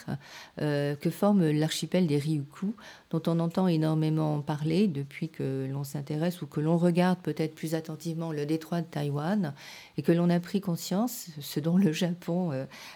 [0.58, 2.74] que forme l'archipel des Ryukyu,
[3.12, 7.76] dont on entend énormément parler depuis que l'on s'intéresse ou que l'on regarde peut-être plus
[7.76, 9.54] attentivement le détroit de Taïwan
[10.00, 12.52] et que l'on a pris conscience, ce dont le Japon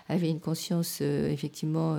[0.07, 1.97] avait une conscience effectivement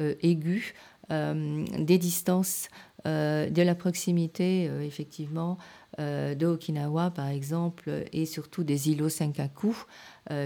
[0.00, 0.74] euh, aiguë
[1.10, 2.68] euh, des distances,
[3.06, 5.58] euh, de la proximité, effectivement,
[5.98, 9.74] de Okinawa, par exemple, et surtout des îlots Senkaku,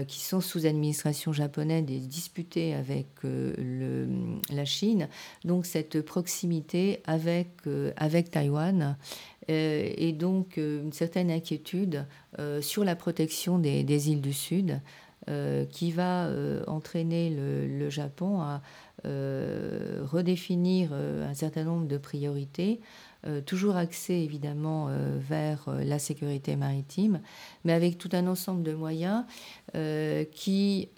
[0.07, 5.09] qui sont sous administration japonaise et disputés avec la Chine.
[5.45, 7.49] Donc cette proximité avec,
[7.97, 8.97] avec Taïwan
[9.47, 12.05] et donc une certaine inquiétude
[12.61, 14.79] sur la protection des, îles du Sud.
[15.71, 16.29] qui va
[16.67, 18.61] entraîner le, Japon à,
[19.05, 22.79] euh, redéfinir euh, un certain nombre de priorités,
[23.27, 24.87] euh, toujours axées évidemment
[25.19, 27.19] vers la sécurité maritime,
[27.65, 29.25] mais avec tout un ensemble de moyens
[30.31, 30.89] qui,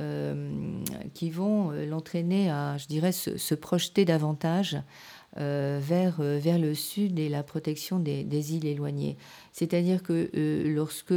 [1.14, 4.78] qui vont l'entraîner à, je dirais, se, projeter davantage
[5.36, 9.18] vers, vers le sud et la protection des, des îles éloignées.
[9.52, 10.30] C'est-à-dire que
[10.66, 11.14] lorsque,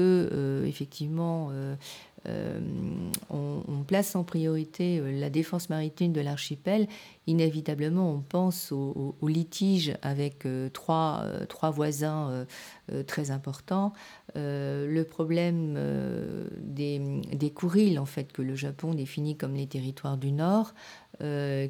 [0.67, 1.51] effectivement,
[2.27, 2.61] euh,
[3.31, 6.89] on, place en priorité euh, la défense maritime de l'archipel,
[7.27, 12.47] inévitablement on pense au, litige avec euh, trois, trois, voisins
[13.07, 13.93] très importants.
[14.35, 15.79] le problème
[16.59, 20.75] des, des en fait, que le Japon définit comme les territoires du Nord,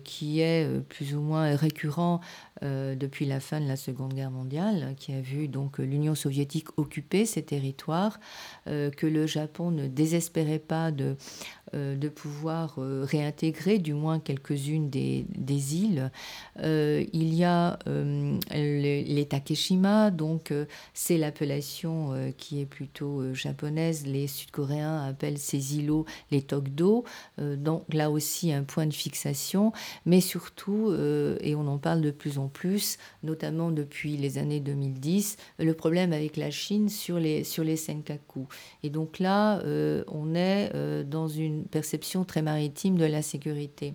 [0.05, 2.21] qui est plus ou moins récurrent
[2.63, 7.25] depuis la fin de la Seconde Guerre mondiale, qui a vu donc l'Union soviétique occuper
[7.25, 8.19] ces territoires,
[8.67, 11.15] que le Japon ne désespérait pas de, euh,
[11.75, 16.11] de pouvoir euh, réintégrer du moins quelques-unes des, des, îles.
[16.61, 20.53] Euh, il y a les, les, Takeshima, donc
[20.95, 24.07] c'est l'appellation qui est plutôt japonaise.
[24.07, 27.05] Les Sud-Coréens appellent ces îlots les Tokdo,
[27.39, 29.73] donc là aussi un point de fixation,
[30.07, 30.95] mais surtout,
[31.41, 36.13] et on en parle de plus en plus, notamment depuis les années 2010, le problème
[36.13, 38.47] avec la Chine sur les, sur les Senkaku.
[38.83, 39.63] Et donc là,
[40.09, 40.73] on est
[41.05, 43.95] dans une perception très maritime de la sécurité.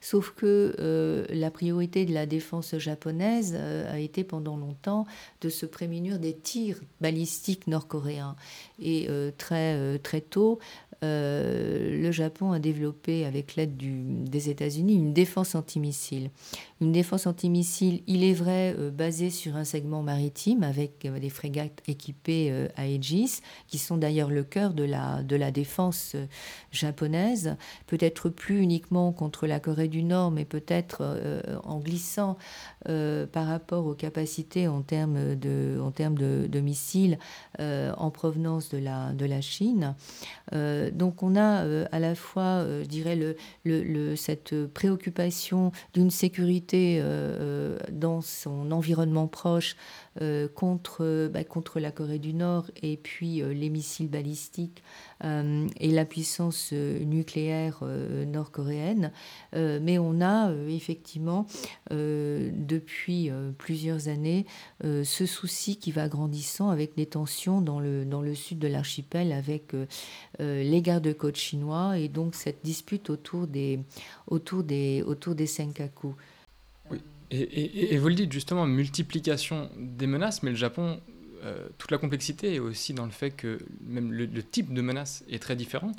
[0.00, 5.06] Sauf que euh, la priorité de la défense japonaise euh, a été pendant longtemps
[5.40, 8.36] de se prémunir des tirs balistiques nord-coréens.
[8.80, 10.58] Et euh, très, très tôt,
[11.02, 16.30] le Japon a développé, avec l'aide des États-Unis, une défense antimissile.
[16.80, 22.68] Une défense antimissile, il est vrai, basée sur un segment maritime avec des frégates équipées
[22.76, 26.14] à Aegis, qui sont d'ailleurs le cœur de la, de la défense
[26.70, 32.36] japonaise, peut-être plus uniquement contre la Corée du Nord, mais peut-être euh, en glissant
[32.88, 37.18] euh, par rapport aux capacités en termes de, en termes de, missiles
[37.60, 39.94] euh, en provenance de la, de la Chine.
[40.52, 43.18] donc on a à la fois, je dirais,
[44.16, 49.76] cette préoccupation d'une sécurité dans son environnement proche
[50.54, 54.82] contre, bah, contre la Corée du Nord et puis les missiles balistiques
[55.22, 57.82] et la puissance nucléaire
[58.26, 59.12] nord-coréenne,
[59.54, 61.46] mais on a euh, effectivement
[61.92, 64.46] euh, depuis euh, plusieurs années
[64.82, 69.32] ce souci qui va grandissant avec des tensions dans le, dans le sud de l'archipel
[69.32, 69.74] avec
[70.38, 73.80] les gardes-côtes chinois et donc cette dispute autour des,
[74.26, 76.14] autour des, autour des Senkaku.
[77.30, 81.00] Et, vous le dites justement, multiplication des menaces, mais le Japon
[81.44, 85.24] euh, toute la complexité est aussi dans le fait que même le, type de menace
[85.30, 85.92] est très différent.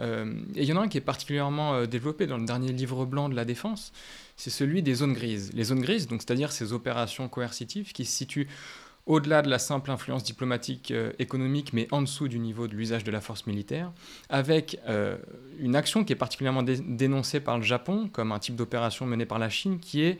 [0.00, 2.72] Euh, et il y en a un qui est particulièrement euh, développé dans le dernier
[2.72, 3.92] livre blanc de la défense,
[4.36, 5.50] c'est celui des zones grises.
[5.54, 8.48] Les zones grises, c'est-à-dire ces opérations coercitives qui se situent
[9.06, 13.10] au-delà de la simple influence diplomatique économique, mais en dessous du niveau de l'usage de
[13.10, 13.90] la force militaire,
[14.28, 14.78] avec
[15.58, 19.40] une action qui est particulièrement dénoncée par le Japon comme un type d'opération menée par
[19.40, 20.18] la Chine, qui est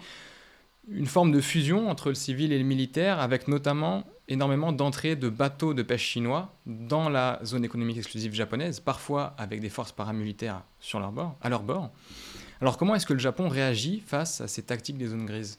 [0.88, 5.28] une forme de fusion entre le civil et le militaire, avec notamment énormément d'entrées de
[5.28, 10.62] bateaux de pêche chinois dans la zone économique exclusive japonaise, parfois avec des forces paramilitaires
[10.80, 11.90] sur leur bord, à leur bord.
[12.60, 15.58] Alors comment est-ce que le Japon réagit face à ces tactiques des zones grises?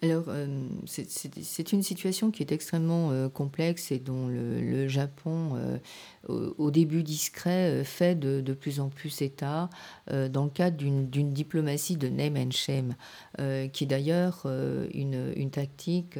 [0.00, 0.46] Alors, euh,
[0.86, 5.78] c'est une situation qui est extrêmement euh, complexe et dont le, Japon, euh,
[6.26, 9.70] au, début discret, fait de, de, plus en plus état
[10.10, 12.94] dans le cadre d'une diplomatie de name and shame,
[13.72, 14.46] qui est d'ailleurs
[14.92, 16.18] une, une, tactique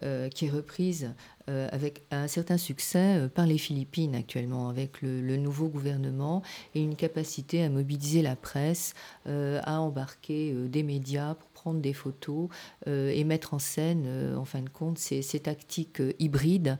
[0.00, 1.12] qui est reprise
[1.46, 6.42] avec un certain succès par les Philippines actuellement, avec le, le, nouveau gouvernement
[6.74, 8.94] et une capacité à mobiliser la presse,
[9.26, 12.48] à embarquer des médias pour prendre des photos
[12.86, 16.78] euh, et mettre en scène, euh, en fin de compte, ces, ces tactiques euh, hybrides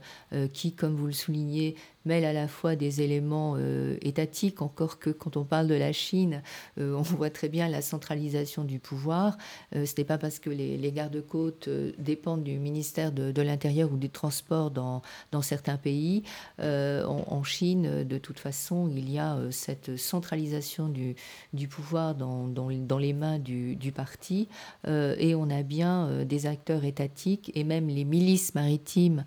[0.53, 5.09] qui, comme vous le soulignez, mêle à la fois des éléments euh, étatiques, encore que
[5.09, 6.41] quand on parle de la Chine,
[6.79, 9.37] euh, on voit très bien la centralisation du pouvoir.
[9.75, 14.09] Euh, ce n'est pas parce que les, gardes-côtes dépendent du ministère de, l'Intérieur ou du
[14.09, 16.23] transport dans, dans certains pays.
[16.59, 21.15] En, Chine, de toute façon, il y a cette centralisation du,
[21.53, 24.49] du pouvoir dans, dans, dans, les mains du, du parti
[24.85, 29.23] et on a bien des acteurs étatiques et même les milices maritimes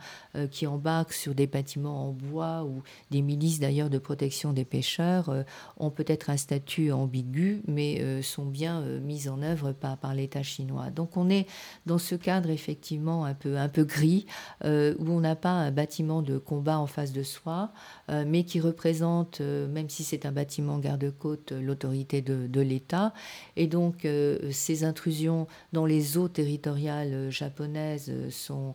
[0.51, 5.29] qui embarquent sur des bâtiments en bois ou des milices d'ailleurs de protection des pêcheurs
[5.29, 5.43] euh,
[5.77, 10.15] ont peut-être un statut ambigu, mais euh, sont bien euh, mises en œuvre par, par
[10.15, 10.91] l'État chinois.
[10.91, 11.47] Donc on est
[11.87, 14.27] dans ce cadre effectivement un peu, un peu gris,
[14.65, 17.73] où on n'a pas un bâtiment de combat en face de soi,
[18.09, 23.13] mais qui représente, même si c'est un bâtiment garde-côte, l'autorité de, l'État.
[23.57, 24.07] Et donc
[24.51, 28.75] ces intrusions dans les eaux territoriales japonaises sont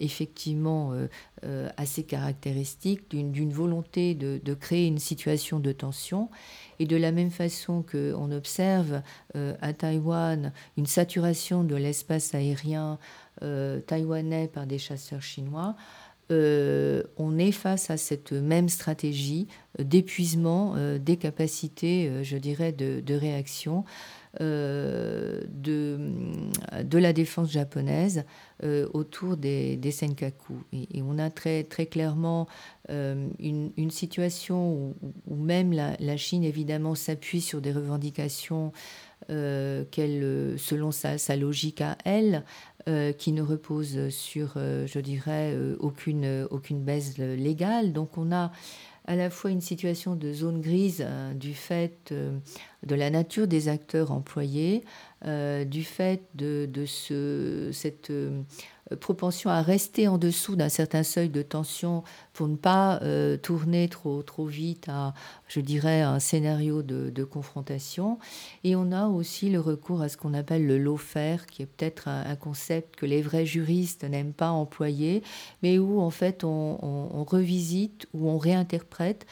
[0.00, 0.92] effectivement
[1.76, 6.30] assez caractéristiques d'une volonté de, créer une situation de tension.
[6.80, 9.02] Et de la même façon qu'on observe
[9.36, 12.98] euh, à Taïwan une saturation de l'espace aérien
[13.42, 15.76] euh, taïwanais par des chasseurs chinois,
[16.30, 19.46] euh, on est face à cette même stratégie
[19.78, 23.84] d'épuisement des capacités, je dirais, de, réaction
[24.40, 28.24] euh, de, la défense japonaise
[28.62, 30.54] euh, autour des, des Senkaku.
[30.72, 32.48] Et, on a très, clairement
[32.90, 34.94] euh, une, situation
[35.28, 38.72] où, même la, Chine, évidemment, s'appuie sur des revendications
[39.28, 42.44] qu'elle, selon sa, logique à elle,
[43.18, 47.92] qui ne repose sur, je dirais, aucune, aucune baisse légale.
[47.92, 48.52] Donc on a
[49.06, 52.14] à la fois une situation de zone grise du fait
[52.84, 54.84] de la nature des acteurs employés,
[55.26, 58.42] euh, du fait de, ce, cette euh,
[59.00, 63.88] propension à rester en dessous d'un certain seuil de tension pour ne pas euh, tourner
[63.88, 65.14] trop, trop vite à,
[65.48, 68.18] je dirais, un scénario de, confrontation.
[68.64, 72.08] Et on a aussi le recours à ce qu'on appelle le lawfare, qui est peut-être
[72.08, 75.22] un, concept que les vrais juristes n'aiment pas employer,
[75.62, 79.26] mais où en fait on, revisite ou on réinterprète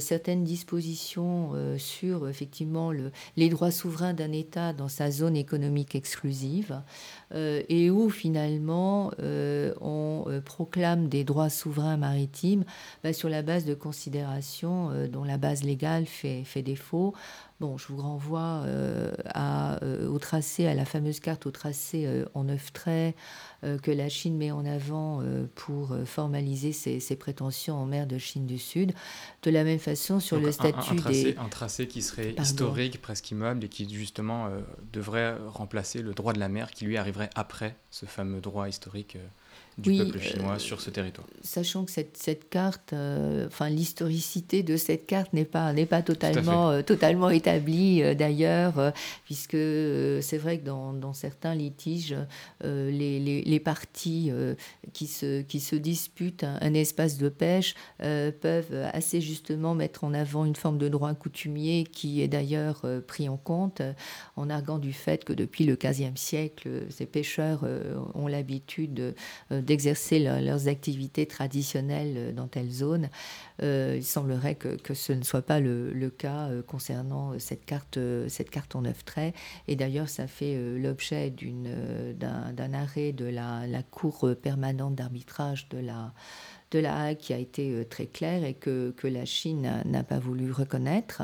[0.00, 2.90] certaines dispositions sur effectivement
[3.36, 6.82] les droits souverains d'un État dans sa zone économique exclusive,
[7.25, 12.64] euh, et où finalement euh, on euh, proclame des droits souverains maritimes
[13.02, 17.14] bah, sur la base de considérations dont la base légale fait défaut.
[17.58, 18.64] Bon, je vous renvoie
[19.26, 23.16] à, au tracé, à la fameuse carte au tracé en neuf traits
[23.82, 25.22] que la Chine met en avant
[25.54, 28.92] pour formaliser ses, prétentions en mer de Chine du Sud.
[29.42, 31.38] De la même façon, sur le statut un, tracé, des...
[31.38, 34.50] Un tracé qui serait historique, presque immeuble, et qui justement
[34.92, 39.16] devrait remplacer le droit de la mer qui lui arrive après ce fameux droit historique
[39.78, 41.26] du peuple chinois euh, sur ce territoire.
[41.42, 46.02] Sachant que cette, cette carte, euh, enfin l'historicité de cette carte n'est pas, n'est pas
[46.02, 48.92] totalement, euh, totalement établie d'ailleurs,
[49.24, 52.16] puisque c'est vrai que dans, dans certains litiges,
[52.62, 54.30] les, les, les, parties
[54.92, 60.44] qui, se, qui se disputent un, espace de pêche peuvent assez justement mettre en avant
[60.44, 63.82] une forme de droit coutumier qui est d'ailleurs pris en compte
[64.36, 67.64] en arguant du fait que depuis le XVe siècle, ces pêcheurs
[68.14, 69.14] ont l'habitude
[69.50, 73.10] de d'exercer leurs activités traditionnelles euh, dans telle zone.
[73.62, 77.64] Euh, il semblerait que, que, ce ne soit pas le, le cas euh, concernant cette
[77.64, 77.98] carte,
[78.28, 79.34] cette carte en neuf traits.
[79.68, 86.12] Et d'ailleurs, ça fait l'objet d'un arrêt de la, la Cour permanente d'arbitrage de la,
[86.70, 90.18] de la Hague qui a été très clair et que, que la Chine n'a pas
[90.18, 91.22] voulu reconnaître,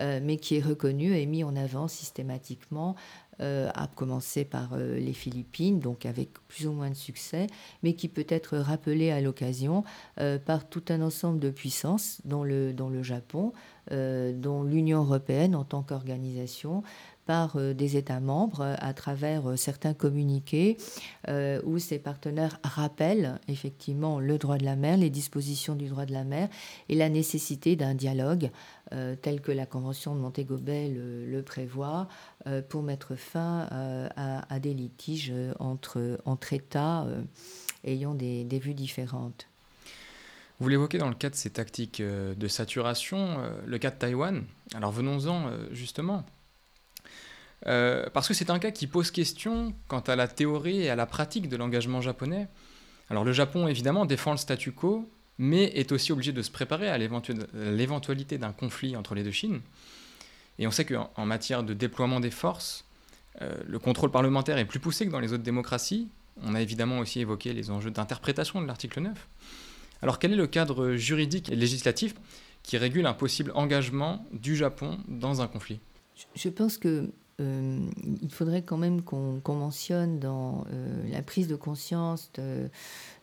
[0.00, 2.96] mais qui est reconnu et mis en avant systématiquement
[3.40, 7.48] euh, à commencer par euh, les Philippines, donc avec plus ou moins de succès,
[7.82, 9.84] mais qui peut être rappelé à l'occasion
[10.18, 13.52] euh, par tout un ensemble de puissances, dont le, dont le Japon,
[13.88, 16.82] dont l'Union européenne en tant qu'organisation,
[17.26, 20.76] par des États membres à travers certains communiqués
[21.28, 26.12] où ces partenaires rappellent effectivement le droit de la mer, les dispositions du droit de
[26.12, 26.48] la mer
[26.88, 28.50] et la nécessité d'un dialogue
[29.22, 32.08] tel que la Convention de Montego Bay le, prévoit
[32.68, 33.66] pour mettre fin
[34.16, 37.06] à, des litiges entre, entre États
[37.84, 39.48] ayant des, des vues différentes.
[40.58, 43.96] Vous l'évoquez dans le cas de ces tactiques euh, de saturation, euh, le cas de
[43.96, 44.44] Taïwan.
[44.74, 45.50] Alors venons-en
[47.66, 50.96] euh, parce que c'est un cas qui pose question quant à la théorie et à
[50.96, 52.48] la pratique de l'engagement japonais.
[53.10, 56.88] Alors le Japon, évidemment, défend le statu quo, mais est aussi obligé de se préparer
[56.88, 59.60] à l'éventualité d'un conflit entre les deux Chines.
[60.58, 62.84] Et on sait qu'en matière de déploiement des forces,
[63.40, 66.08] le contrôle parlementaire est plus poussé que dans les autres démocraties.
[66.42, 69.28] On a évidemment aussi évoqué les enjeux d'interprétation de l'article 9.
[70.02, 72.14] Alors quel est le cadre juridique et législatif
[72.62, 75.80] qui régule un possible engagement du Japon dans un conflit?
[76.34, 77.78] Je pense que euh,
[78.22, 82.30] il faudrait quand même qu'on mentionne dans euh, la prise de conscience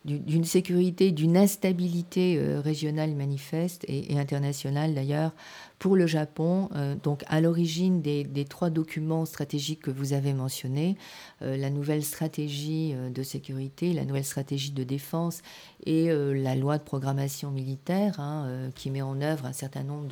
[0.05, 5.31] d'une sécurité, d'une instabilité euh, régionale manifeste et, internationale d'ailleurs
[5.79, 6.69] pour le Japon.
[7.03, 10.95] donc à l'origine des, trois documents stratégiques que vous avez mentionnés,
[11.41, 15.41] la nouvelle stratégie de sécurité, la nouvelle stratégie de défense
[15.85, 20.07] et la loi de programmation militaire hein, qui met en œuvre un certain nombre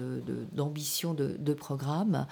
[0.52, 2.28] d'ambitions de, de, de, programmes.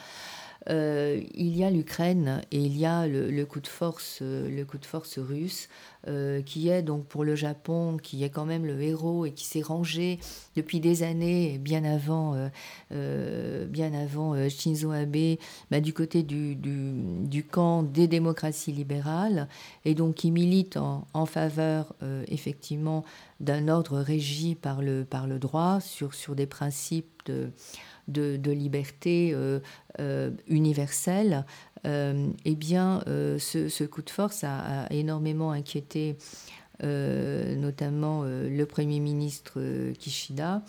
[0.70, 4.66] Euh, il y a l'Ukraine et il y a le, coup de force, euh, le
[4.66, 5.68] coup de force russe,
[6.08, 9.46] euh, qui est donc pour le Japon, qui est quand même le héros et qui
[9.46, 10.20] s'est rangé
[10.56, 12.50] depuis des années, bien avant,
[12.92, 15.38] bien avant Shinzo Abe,
[15.72, 19.48] bah, du côté du, camp des démocraties libérales,
[19.86, 21.96] et donc qui milite en, en faveur
[22.28, 23.04] effectivement
[23.40, 27.52] d'un ordre régi par le, par le droit sur, sur des principes de
[28.10, 29.60] de, liberté euh,
[30.00, 31.46] euh, universelle,
[31.86, 36.18] euh, eh bien, ce, coup de force a, énormément inquiété
[36.82, 39.60] notamment le Premier ministre
[39.98, 40.62] Kishida.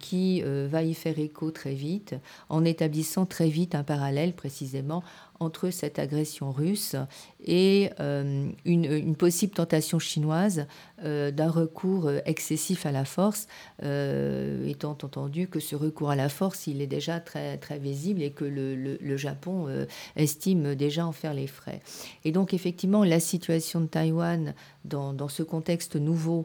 [0.00, 2.14] qui va y faire écho très vite,
[2.48, 5.04] en établissant très vite un parallèle précisément
[5.40, 6.96] entre cette agression russe
[7.44, 10.66] et euh, une, possible tentation chinoise
[11.04, 13.46] euh, d'un recours excessif à la force,
[13.82, 18.22] euh, étant entendu que ce recours à la force, il est déjà très, très visible
[18.22, 19.66] et que le, Japon
[20.14, 21.80] estime déjà en faire les frais.
[22.24, 26.44] Et donc effectivement, la situation de Taïwan dans ce contexte nouveau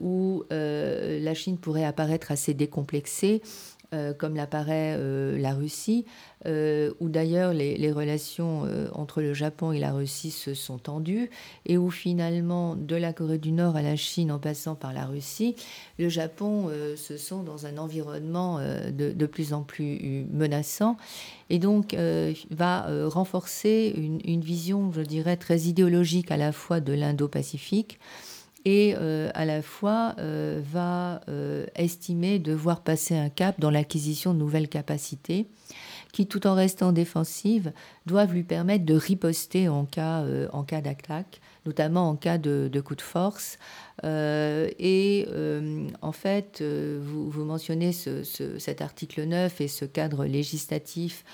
[0.00, 3.40] où la Chine pourrait apparaître assez décomplexée,
[3.94, 6.06] euh, comme l'apparaît euh, la Russie,
[6.46, 11.28] euh, où d'ailleurs les, relations entre le Japon et la Russie se sont tendues,
[11.66, 15.04] et où finalement, de la Corée du Nord à la Chine en passant par la
[15.04, 15.56] Russie,
[15.98, 20.96] le Japon se sent dans un environnement de, plus en plus menaçant,
[21.50, 21.94] et donc
[22.50, 27.98] va renforcer une, vision, je dirais, très idéologique à la fois de l'Indo-Pacifique,
[28.64, 34.34] et euh, à la fois euh, va euh, estimer devoir passer un cap dans l'acquisition
[34.34, 35.46] de nouvelles capacités
[36.12, 37.72] qui, tout en restant défensives,
[38.06, 40.24] doivent lui permettre de riposter en cas
[40.82, 43.58] d'attaque, notamment en cas de, coup de force,
[44.04, 48.24] euh, et euh, en fait, euh, vous, mentionnez ce,
[48.58, 51.24] cet article 9 et ce cadre législatif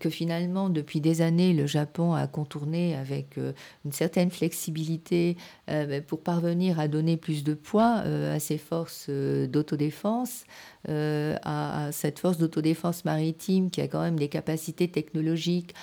[0.00, 6.20] que finalement, depuis des années, le Japon a contourné avec une certaine flexibilité ben, pour
[6.20, 10.44] parvenir à donner plus de poids à ses forces d'autodéfense,
[10.88, 15.74] à, cette force d'autodéfense maritime qui a quand même des capacités technologiques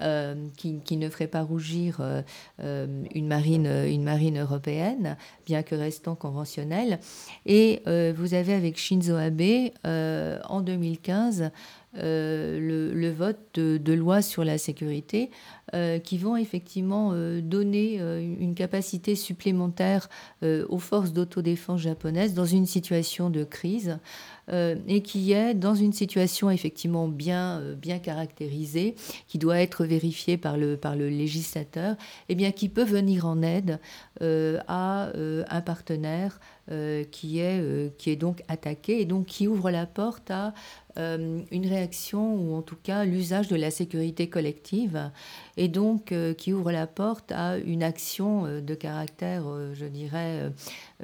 [0.00, 2.22] euh, qui, ne ferait pas rougir euh,
[2.60, 7.00] euh, une, marine, une marine européenne, bien que restant conventionnelle.
[7.46, 7.82] Et
[8.16, 11.50] vous avez avec Shinzo Abe, en 2015,
[11.98, 15.30] le, vote de, de, loi sur la sécurité
[16.04, 17.98] qui vont effectivement donner
[18.40, 20.08] une capacité supplémentaire
[20.42, 23.98] aux forces d'autodéfense japonaises dans une situation de crise.
[24.50, 28.94] Euh, et qui est dans une situation effectivement bien, euh, bien caractérisée,
[29.26, 31.96] qui doit être vérifiée par le, par le législateur, et
[32.30, 33.78] eh bien qui peut venir en aide
[34.22, 36.40] euh, à un partenaire
[37.10, 40.52] qui, est, qui est donc attaqué et donc qui ouvre la porte à
[40.98, 45.10] euh, une réaction ou en tout cas l'usage de la sécurité collective
[45.56, 49.44] et donc euh, qui ouvre la porte à une action euh, de caractère,
[49.74, 50.50] je dirais,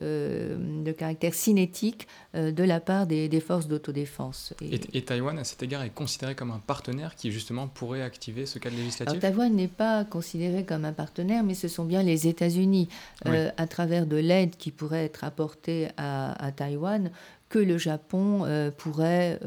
[0.01, 4.53] de caractère cinétique de la part des, forces d'autodéfense.
[4.61, 8.47] Et, et, Taïwan, à cet égard, est considéré comme un partenaire qui justement pourrait activer
[8.47, 9.20] ce cadre législatif?
[9.20, 12.88] Taïwan n'est pas considéré comme un partenaire, mais ce sont bien les États-Unis,
[13.24, 17.11] à travers de l'aide qui pourrait être apportée à, à Taïwan,
[17.55, 18.47] que le Japon
[18.79, 19.39] pourrait,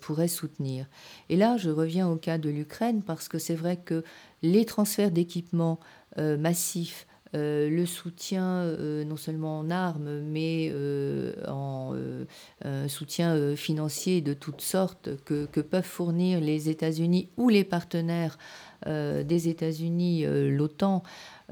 [0.00, 0.86] pourrait soutenir.
[1.30, 4.04] Et là, je reviens au cas de l'Ukraine parce que c'est vrai que
[4.42, 5.80] les transferts d'équipements
[6.18, 11.94] massifs euh, le soutien euh, non seulement en armes, mais euh, en
[12.88, 18.38] soutien financier de toutes sortes que, peuvent fournir les États-Unis ou les partenaires
[18.86, 21.02] des États-Unis, l'OTAN,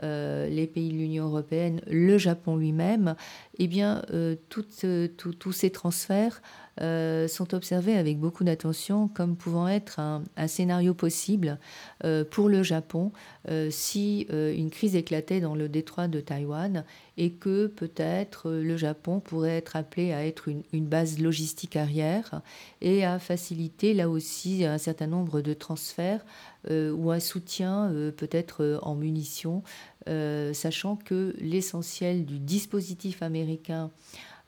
[0.00, 3.14] les pays de l'Union européenne, le Japon lui-même,
[3.58, 4.02] eh bien,
[4.48, 6.40] tous ces transferts
[6.80, 11.58] euh, sont observés avec beaucoup d'attention comme pouvant être un, scénario possible
[12.04, 13.12] euh, pour le Japon
[13.50, 16.84] euh, si une crise éclatait dans le détroit de Taïwan
[17.18, 22.40] et que peut-être le Japon pourrait être appelé à être une, une, base logistique arrière
[22.80, 26.24] et à faciliter là aussi un certain nombre de transferts
[26.70, 29.64] ou un soutien peut-être en munitions,
[30.06, 33.90] sachant que l'essentiel du dispositif américain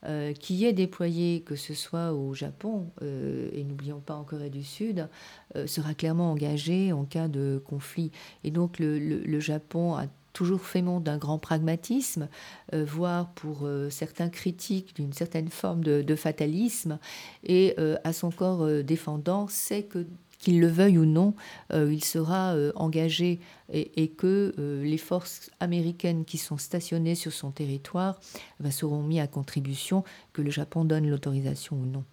[0.05, 4.51] euh, qui est déployé, que ce soit au Japon euh, et n'oublions pas en Corée
[4.51, 5.07] du Sud,
[5.55, 8.11] euh, sera clairement engagé en cas de conflit.
[8.43, 12.27] Et donc le, Japon a toujours fait montre d'un grand pragmatisme,
[12.73, 16.99] voire pour certains critiques d'une certaine forme de, de fatalisme,
[17.43, 20.05] et à son corps défendant, c'est que
[20.45, 21.33] qu'il le veuille ou non,
[21.73, 23.39] euh, il sera euh, engagé
[23.73, 28.19] et, que euh, les forces américaines qui sont stationnées sur son territoire
[28.59, 32.03] ben, seront mis à contribution, que le Japon donne l'autorisation ou non.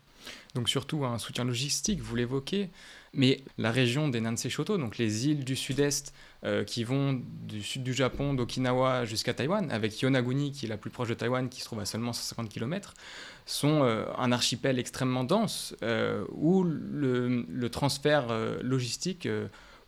[0.54, 2.70] Donc surtout un soutien logistique, vous l'évoquez,
[3.14, 6.14] mais la région des Nansei Shoto, donc les îles du sud-est
[6.66, 10.90] qui vont du sud du Japon, d'Okinawa jusqu'à Taïwan, avec Yonaguni qui est la plus
[10.90, 12.94] proche de Taïwan, qui se trouve à seulement 150 km,
[13.46, 19.28] sont euh, un archipel extrêmement dense euh, où le, transfert euh, logistique,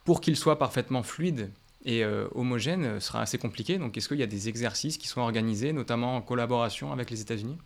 [0.05, 1.51] pour qu'il soit parfaitement fluide
[1.87, 2.03] et
[2.35, 3.77] homogène, sera assez compliqué.
[3.77, 7.21] Donc est-ce qu'il y a des exercices qui sont organisés, notamment en collaboration avec les
[7.21, 7.59] États-Unis?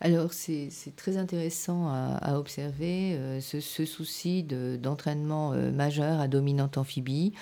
[0.00, 7.32] Alors c'est très intéressant à, observer ce, souci d'entraînement majeur à dominante amphibie.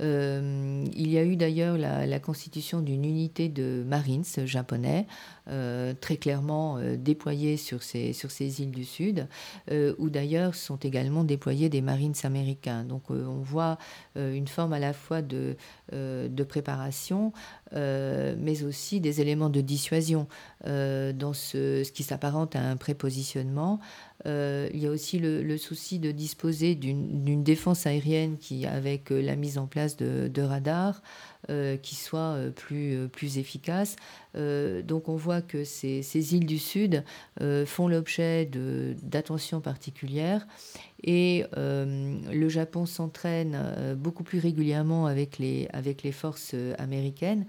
[0.00, 5.06] il y a eu d'ailleurs la, la, constitution d'une unité de Marines japonais
[5.48, 9.28] euh, très clairement euh, déployés sur ces, sur ces îles du Sud,
[9.70, 12.82] euh, où d'ailleurs sont également déployés des Marines américains.
[12.82, 13.78] Donc on voit
[14.16, 15.56] une forme à la fois de,
[15.92, 17.32] de préparation,
[17.72, 20.26] mais aussi des éléments de dissuasion
[20.64, 23.78] dans ce, qui s'apparente à un prépositionnement.
[24.24, 29.58] il y a aussi le, souci de disposer d'une défense aérienne qui, avec la mise
[29.58, 31.02] en place de radars,
[31.48, 33.94] euh, qui soit euh, plus, euh, plus efficace.
[34.34, 37.04] donc on voit que ces, îles du Sud
[37.64, 38.50] font l'objet
[39.02, 40.46] d'attention particulière
[41.02, 47.46] et le Japon s'entraîne beaucoup plus régulièrement avec les forces américaines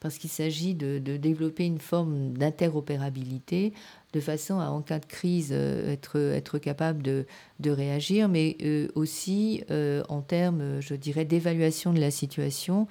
[0.00, 3.72] parce qu'il s'agit de, développer une forme d'interopérabilité
[4.14, 7.26] de façon à, en cas de crise, être, être capable de,
[7.66, 8.56] réagir, mais
[8.94, 9.62] aussi
[10.08, 12.86] en termes, je dirais, d'évaluation de la situation,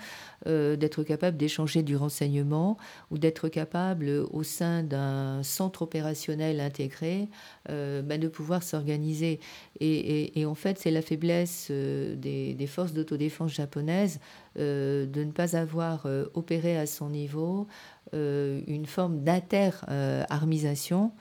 [0.45, 2.77] euh, d'être capable d'échanger du renseignement
[3.09, 7.27] ou d'être capable au sein d'un centre opérationnel intégré
[7.69, 9.39] euh, bah, de pouvoir s'organiser.
[9.79, 14.19] Et, en fait, c'est la faiblesse euh, des, forces d'autodéfense japonaises
[14.57, 17.67] de ne pas avoir opéré à son niveau
[18.13, 21.11] une forme d'inter-armisation.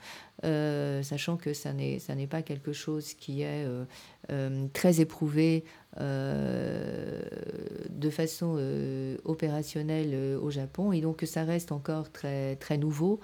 [0.43, 3.65] sachant que ça n'est pas quelque chose qui est
[4.73, 5.63] très éprouvé
[5.99, 7.21] euh,
[7.89, 13.19] de façon euh, opérationnelle euh, au Japon et donc que ça reste encore très nouveau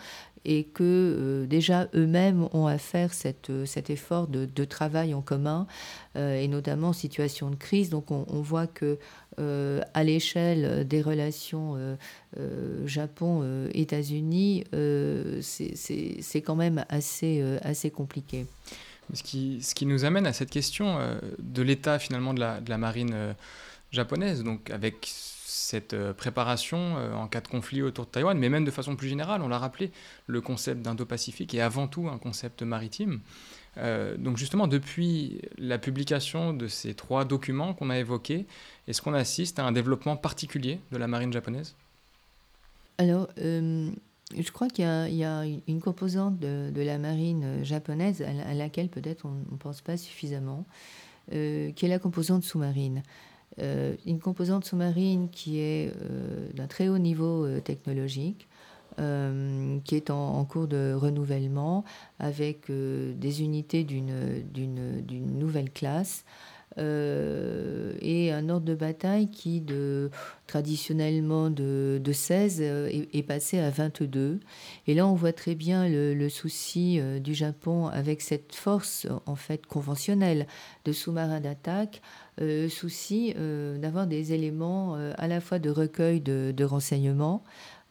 [0.45, 5.67] et que déjà eux-mêmes ont à faire cette, cet effort de, de travail en commun
[6.15, 7.89] et notamment en situation de crise.
[7.89, 8.97] Donc on, voit que
[9.37, 11.97] à l'échelle des relations
[12.85, 14.65] Japon-États-Unis,
[15.41, 18.45] c'est quand même assez, assez compliqué.
[19.13, 22.61] Ce qui, ce qui, nous amène à cette question euh, de l'état finalement de la,
[22.61, 23.33] de la marine euh,
[23.91, 25.11] japonaise, donc avec
[25.53, 29.07] cette euh, préparation en cas de conflit autour de Taïwan, mais même de façon plus
[29.07, 29.91] générale, on l'a rappelé,
[30.27, 33.21] le concept d'Indo-Pacifique est avant tout un concept maritime.
[34.17, 38.45] donc justement, depuis la publication de ces trois documents qu'on a évoqués,
[38.87, 41.75] est-ce qu'on assiste à un développement particulier de la marine japonaise?
[42.97, 43.27] Alors,
[44.37, 49.33] je crois qu'il y, a une composante de, la marine japonaise à, laquelle peut-être on
[49.51, 50.65] ne pense pas suffisamment,
[51.31, 53.03] euh, qui est la composante sous-marine.
[53.59, 58.47] Euh, une composante sous-marine qui est euh, d'un très haut niveau technologique,
[58.95, 61.83] qui est en, cours de renouvellement
[62.19, 66.25] avec des unités d'une nouvelle classe.
[66.77, 70.11] et un ordre de bataille qui, de,
[70.45, 74.39] traditionnellement de, 16, est, passé à 22.
[74.85, 79.65] Et là, on voit très bien le, souci du Japon avec cette force en fait
[79.65, 80.45] conventionnelle
[80.85, 81.99] de sous-marins d'attaque,
[82.69, 87.43] souci d'avoir des éléments à la fois de recueil de, renseignements,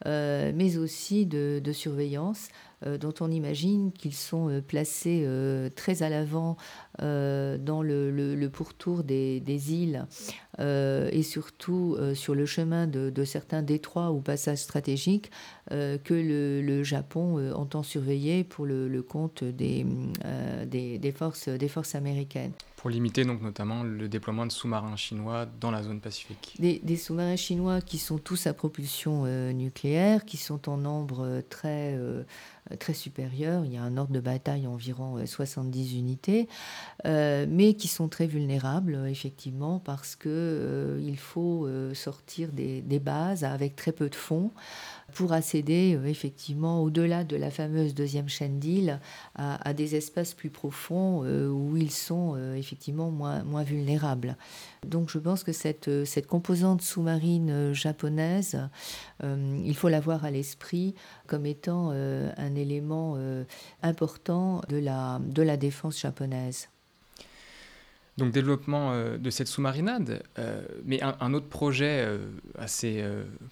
[0.05, 2.49] mais aussi de, surveillance
[2.85, 6.57] euh, dont on imagine qu'ils sont euh, placés euh, très à l'avant
[6.99, 10.05] dans le, pourtour des, îles
[10.59, 15.31] et surtout sur le chemin de, certains détroits ou passages stratégiques
[15.69, 19.85] que le, Japon entend surveiller pour le, compte des,
[20.65, 22.51] des, forces, des forces américaines.
[22.75, 26.57] Pour limiter donc notamment le déploiement de sous-marins chinois dans la zone pacifique.
[26.59, 31.97] Des, sous-marins chinois qui sont tous à propulsion nucléaire, qui sont en nombre très
[32.71, 33.65] euh, très supérieur.
[33.65, 36.47] Il y a un ordre de bataille environ 70 euh, unités,
[37.05, 43.91] euh, mais qui sont très vulnérables, effectivement, parce qu'il faut sortir des, bases avec très
[43.91, 44.51] peu de fonds
[45.13, 48.99] pour accéder effectivement au-delà de la fameuse deuxième chaîne d'îles
[49.35, 54.37] à, des espaces plus profonds où ils sont effectivement moins, vulnérables.
[54.87, 58.69] Donc je pense que cette, cette composante sous-marine japonaise,
[59.21, 60.95] il faut l'avoir à l'esprit
[61.27, 63.43] comme étant un élément euh,
[63.81, 66.69] important de la, de la défense japonaise.
[68.17, 72.07] Donc développement euh, de cette sous-marinade, euh, mais un, autre projet
[72.57, 73.03] assez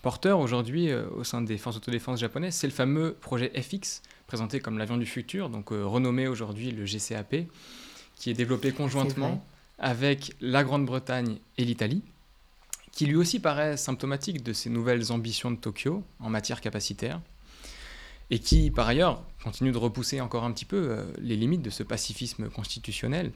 [0.01, 4.78] porteur aujourd'hui au sein des forces d'autodéfense japonaises, c'est le fameux projet FX, présenté comme
[4.78, 7.47] l'avion du futur, donc renommé aujourd'hui le GCAP,
[8.16, 9.43] qui est développé conjointement
[9.80, 12.03] avec la Grande-Bretagne et l'Italie,
[12.91, 17.20] qui lui aussi paraît symptomatique de ces nouvelles ambitions de Tokyo en matière capacitaire
[18.30, 21.70] et qui, par ailleurs, continue de repousser encore un petit peu euh, les limites de
[21.70, 23.32] ce pacifisme constitutionnel.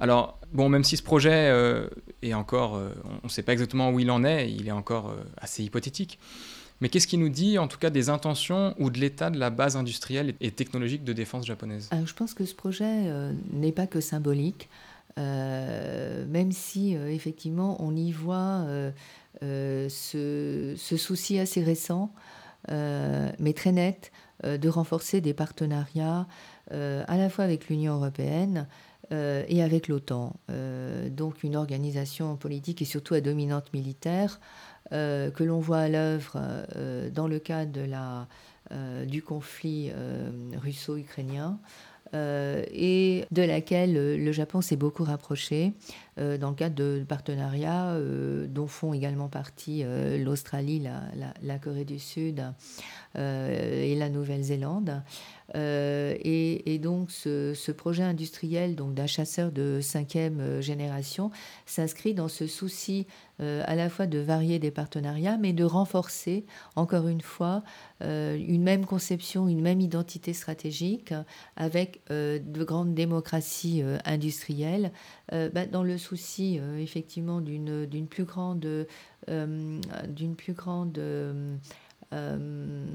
[0.00, 1.88] Alors, bon, même si ce projet euh,
[2.22, 2.90] est encore, euh,
[3.22, 6.18] on ne sait pas exactement où il en est, il est encore assez hypothétique,
[6.80, 9.50] mais qu'est-ce qui nous dit, en tout cas, des intentions ou de l'état de la
[9.50, 11.90] base industrielle et technologique de défense japonaise?
[12.04, 14.70] Je pense que ce projet n'est pas que symbolique,
[15.18, 18.64] même si, effectivement, on y voit
[19.42, 22.10] ce, souci assez récent
[22.70, 23.70] euh, mais très
[24.44, 26.26] euh, de renforcer des partenariats
[26.72, 28.66] euh, à la fois avec l'Union européenne
[29.10, 30.34] et avec l'OTAN.
[31.10, 34.40] donc une organisation politique et surtout à dominante militaire
[34.90, 36.40] que l'on voit à l'œuvre
[37.12, 38.26] dans le cadre
[39.06, 39.90] du conflit
[40.56, 41.58] russo-ukrainien.
[42.12, 45.72] et de laquelle le Japon s'est beaucoup rapproché
[46.16, 47.96] dans le cadre de partenariats
[48.48, 49.84] dont font également partie
[50.18, 50.86] l'Australie,
[51.42, 52.44] la, Corée du Sud
[53.16, 55.02] et la Nouvelle-Zélande.
[55.56, 61.30] Euh, et, donc ce, projet industriel donc d'un chasseur de cinquième euh, génération
[61.66, 63.06] s'inscrit dans ce souci
[63.40, 66.44] euh, à la fois de varier des partenariats, mais de renforcer
[66.76, 67.62] encore une fois
[68.02, 71.12] une même conception, une même identité stratégique
[71.56, 74.90] avec de grandes démocraties industrielles,
[75.30, 78.86] bah, dans le souci effectivement d'une plus grande
[79.28, 80.98] d'une plus grande
[82.12, 82.86] euh,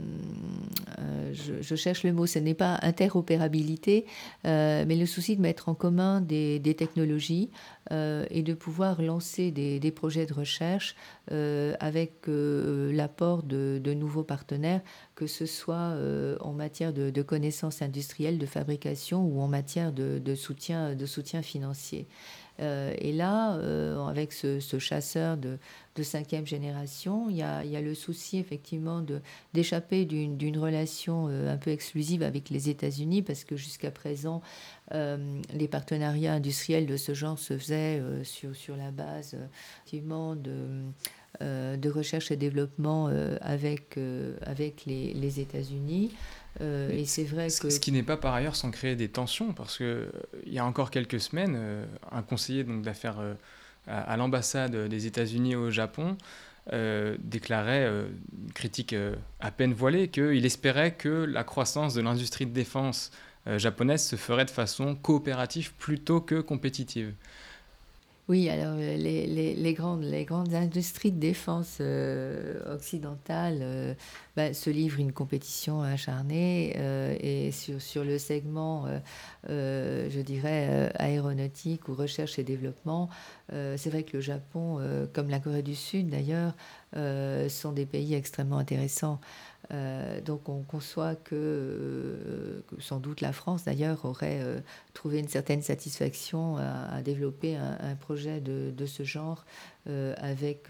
[0.99, 4.05] euh, je, cherche le mot, ce n'est pas interopérabilité,
[4.45, 7.49] euh, mais le souci de mettre en commun des, technologies
[7.91, 10.95] et de pouvoir lancer des, projets de recherche
[11.29, 14.81] avec l'apport de, nouveaux partenaires,
[15.15, 15.95] que ce soit
[16.41, 22.07] en matière de, connaissances industrielles, de fabrication ou en matière de, soutien, de soutien financier.
[22.59, 25.57] Euh, et là, euh, avec ce, chasseur de,
[26.03, 29.03] cinquième génération, il y, a, le souci effectivement
[29.53, 34.41] d'échapper d'une relation euh, un peu exclusive avec les États-Unis, parce que jusqu'à présent,
[34.91, 39.35] les partenariats industriels de ce genre se faisaient sur, la base
[39.85, 43.07] effectivement de recherche et développement
[43.41, 46.11] avec, les États-Unis.
[46.61, 47.69] Euh, et c'est vrai que...
[47.69, 50.11] Ce qui n'est pas par ailleurs sans créer des tensions, parce qu'il euh,
[50.45, 53.17] il y a encore quelques semaines, euh, un conseiller d'affaires
[53.87, 56.17] à, l'ambassade des États-Unis au Japon
[57.19, 58.95] déclarait, une critique
[59.39, 63.11] à peine voilée, qu'il espérait que la croissance de l'industrie de défense
[63.57, 67.13] japonaise se ferait de façon coopérative plutôt que compétitive.
[68.27, 73.93] Oui, alors euh, les, les, grandes, les grandes industries de défense euh, occidentales euh,
[74.35, 76.75] bah, se livrent une compétition acharnée
[77.21, 78.87] et sur, sur le segment,
[79.47, 83.09] je dirais, aéronautique ou recherche et développement,
[83.49, 84.79] c'est vrai que le Japon,
[85.13, 86.53] comme la Corée du Sud d'ailleurs,
[87.49, 89.19] sont des pays extrêmement intéressants.
[89.71, 94.59] Euh, donc on conçoit que, euh, sans doute la France d'ailleurs aurait euh,
[94.95, 99.45] trouvé une certaine satisfaction à, développer un, projet de, de, ce genre
[100.17, 100.69] avec,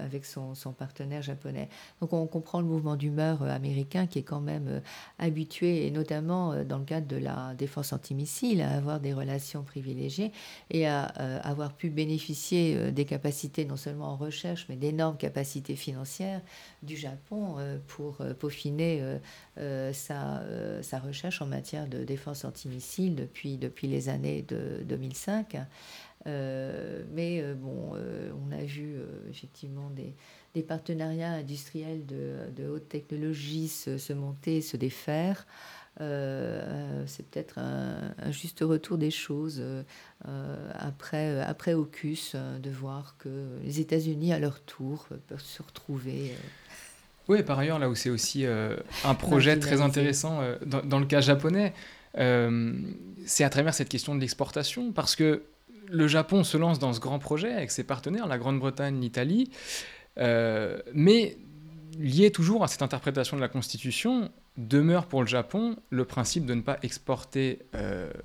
[0.00, 1.68] avec son, son, partenaire japonais.
[2.00, 4.80] Donc on comprend le mouvement d'humeur américain qui est quand même
[5.18, 10.30] habitué, et notamment dans le cadre de la défense antimissile, à avoir des relations privilégiées
[10.70, 16.42] et à avoir pu bénéficier des capacités non seulement en recherche, mais d'énormes capacités financières
[16.82, 19.18] du Japon euh, pour euh, peaufiner
[19.58, 20.42] euh, sa,
[20.82, 25.56] sa, recherche en matière de défense antimissile depuis, depuis les années de 2005.
[26.26, 28.96] mais bon, on a vu
[29.30, 30.14] effectivement des,
[30.54, 35.46] des, partenariats industriels de, de haute technologie se, se, monter, se défaire.
[35.98, 39.62] c'est peut-être un, juste retour des choses
[40.74, 46.34] après, après AUKUS, de voir que les États-Unis, à leur tour, peuvent se retrouver.
[47.30, 48.74] Oui, par ailleurs, là où c'est aussi euh,
[49.04, 51.72] un projet très intéressant euh, dans, le cas japonais, euh,
[52.14, 55.42] c'est à travers cette question de l'exportation, parce que
[55.88, 59.50] le Japon se lance dans ce grand projet avec ses partenaires, la Grande-Bretagne, l'Italie,
[60.16, 61.36] mais
[61.98, 66.54] lié toujours à cette interprétation de la Constitution, demeure pour le Japon le principe de
[66.54, 67.60] ne pas exporter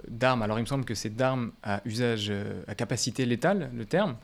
[0.07, 0.41] d'armes.
[0.41, 2.31] Alors il me semble que c'est d'armes à usage,
[2.67, 4.17] à capacité létale, le terme,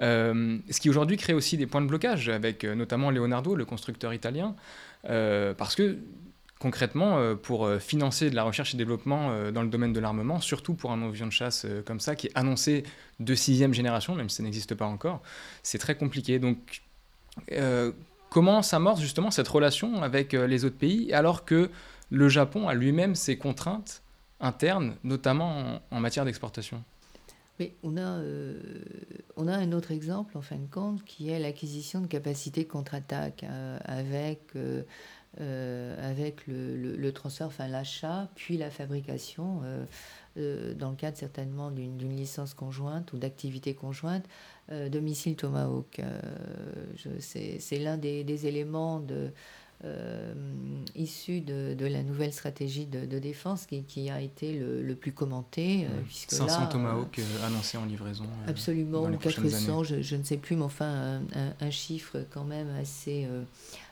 [0.00, 3.64] euh, ce qui aujourd'hui crée aussi des points de blocage avec euh, notamment Leonardo, le
[3.64, 4.54] constructeur italien,
[5.08, 5.98] euh, parce que
[6.58, 10.90] concrètement, pour financer de la recherche et développement dans le domaine de l'armement, surtout pour
[10.90, 12.82] un avion de chasse comme ça, qui est annoncé
[13.20, 15.22] de sixième génération, même si ça n'existe pas encore,
[15.62, 16.38] c'est très compliqué.
[16.38, 16.82] Donc,
[18.28, 21.70] comment s'amorce justement cette relation avec les autres pays, alors que
[22.10, 24.02] le Japon a lui-même ses contraintes
[24.40, 26.82] internes, notamment en matière d'exportation?
[27.58, 28.60] Mais on a, euh,
[29.36, 33.42] on a un autre exemple, en fin de compte, qui est l'acquisition de capacités contre-attaque
[33.42, 34.40] euh, avec,
[35.40, 39.62] euh, avec le, le, transfert, enfin l'achat, puis la fabrication,
[40.36, 44.24] dans le cadre certainement d'une licence conjointe ou d'activité conjointe,
[44.70, 46.00] de missiles Tomahawk.
[47.20, 49.32] C'est l'un des, des, éléments de
[49.84, 50.34] euh,
[50.96, 54.94] issu de, de, la nouvelle stratégie de, de défense qui, qui, a été le, le
[54.96, 55.84] plus commenté.
[55.84, 58.24] Euh, puisque 500 Tomahawk euh, annoncés en livraison.
[58.48, 62.70] absolument, ou 400, je, je, ne sais plus, mais enfin un, un, chiffre quand même
[62.80, 63.28] assez,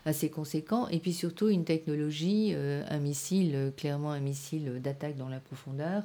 [0.06, 0.88] assez conséquent.
[0.88, 6.04] Et puis surtout une technologie, un missile, clairement un missile d'attaque dans la profondeur.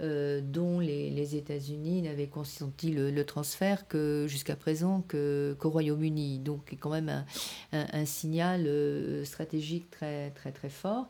[0.00, 6.40] Euh, dont les, États-Unis n'avaient consenti le, transfert que jusqu'à présent qu'au Royaume-Uni.
[6.40, 7.24] Donc, quand même
[7.72, 11.08] un, signal euh, stratégique très, très, très fort.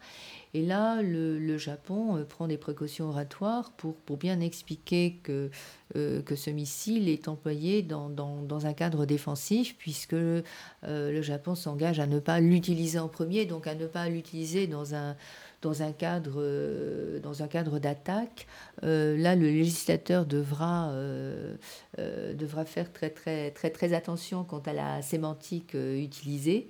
[0.53, 5.51] Et là, le, Japon euh, prend des précautions oratoires pour, bien expliquer que,
[5.95, 12.07] que ce missile est employé dans, dans un cadre défensif, puisque le Japon s'engage à
[12.07, 15.17] ne pas l'utiliser en premier, donc à ne pas l'utiliser dans un
[15.65, 18.47] dans un cadre, euh, dans un cadre d'attaque.
[18.85, 21.57] Euh, là, le législateur devra, euh,
[22.67, 26.69] faire très, très attention quant à la sémantique utilisée.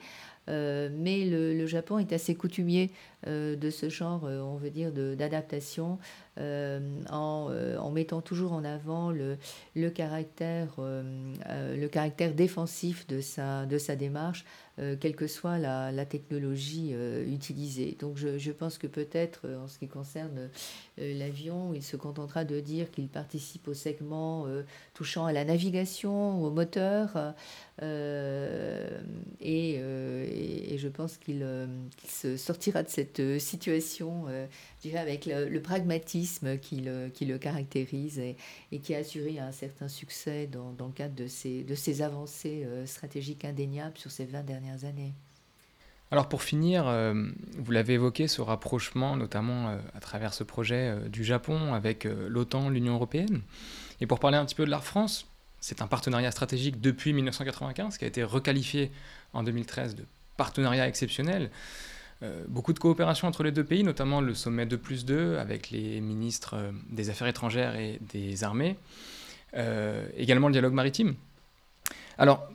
[0.49, 2.91] mais le, Japon est assez coutumier
[3.27, 5.99] de ce genre, on veut dire, d'adaptation,
[6.39, 9.37] en, en, mettant toujours en avant le,
[9.91, 10.75] caractère,
[12.35, 14.45] défensif de sa, de sa démarche,
[14.81, 17.97] euh, quelle que soit la, la technologie euh, utilisée.
[18.01, 20.51] Donc je, pense que peut-être euh, en ce qui concerne
[20.99, 24.47] l'avion, il se contentera de dire qu'il participe au segment
[24.95, 27.35] touchant à la navigation, au moteur,
[27.83, 27.85] et,
[29.41, 31.45] et, je pense qu'il
[32.07, 34.27] se sortira de cette situation
[34.95, 38.37] avec le, pragmatisme qui le, caractérise et,
[38.79, 44.11] qui a assuré un certain succès dans, le cadre de ces, avancées stratégiques indéniables sur
[44.11, 45.13] ces 20 dernières années.
[46.15, 47.13] Alors pour finir, euh,
[47.59, 52.05] vous l'avez évoqué, ce rapprochement, notamment euh, à travers ce projet euh, du Japon avec
[52.05, 53.43] l'OTAN, l'Union européenne.
[54.01, 55.27] Et pour parler un petit peu de l'art France,
[55.59, 58.93] c'est un partenariat stratégique depuis 1995 qui a été requalifié
[59.33, 60.05] en 2013 de
[60.37, 61.51] partenariat exceptionnel.
[62.49, 66.01] Beaucoup de coopération entre les deux pays, notamment le sommet de plus 2 avec les
[66.01, 66.57] ministres
[66.89, 68.77] des Affaires étrangères et des armées.
[70.17, 71.15] également le dialogue maritime.
[72.19, 72.49] Alors,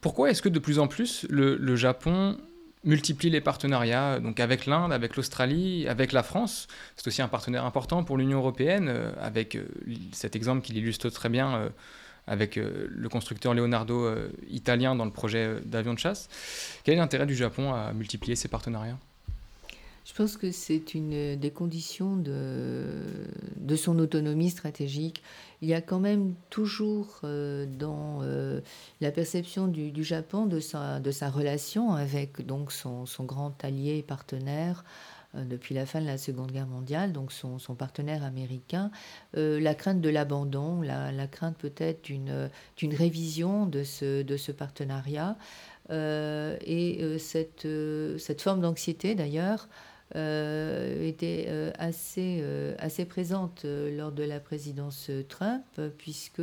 [0.00, 2.38] pourquoi est-ce que de plus en plus le, Japon
[2.84, 6.68] multiplie les partenariats, donc avec l'Inde, avec l'Australie, avec la France?
[6.94, 9.66] C'est aussi un partenaire important pour l'Union européenne, euh, avec euh,
[10.12, 11.68] cet exemple qu'il illustre très bien euh,
[12.26, 14.10] avec le constructeur Leonardo
[14.48, 16.28] italien dans le projet d'avion de chasse.
[16.84, 18.98] Quel est l'intérêt du Japon à multiplier ses partenariats?
[20.04, 22.94] Je pense que c'est une des conditions de,
[23.56, 25.20] de son autonomie stratégique.
[25.62, 28.22] Il y a quand même toujours dans
[29.00, 33.98] la perception du, Japon de sa, de sa relation avec donc son, son grand allié
[33.98, 38.90] et partenaire euh, depuis la fin de la Seconde Guerre mondiale, donc son, partenaire américain,
[39.36, 45.36] euh, la crainte de l'abandon, la, crainte peut-être d'une révision de ce, partenariat.
[45.90, 47.66] Euh, et cette,
[48.40, 55.64] forme d'anxiété, d'ailleurs, euh, était euh, assez, euh, assez présente lors de la présidence Trump,
[55.98, 56.42] puisque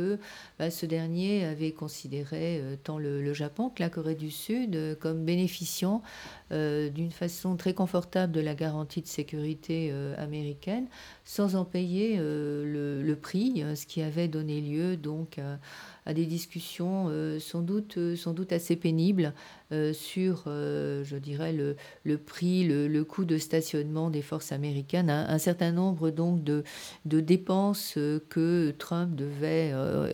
[0.58, 6.02] bah, ce dernier avait considéré tant le, Japon que la Corée du Sud comme bénéficiant
[6.50, 10.86] d'une façon très confortable de la garantie de sécurité américaine,
[11.24, 15.38] sans en payer le, le, prix, ce qui avait donné lieu donc
[16.06, 19.32] à des discussions euh, sans, doute, euh, sans doute assez pénibles
[19.72, 25.38] euh, sur, je dirais, le, le prix, le, coût de stationnement des forces américaines, un,
[25.38, 26.62] certain nombre donc de,
[27.06, 27.98] de dépenses
[28.28, 29.72] que Trump devait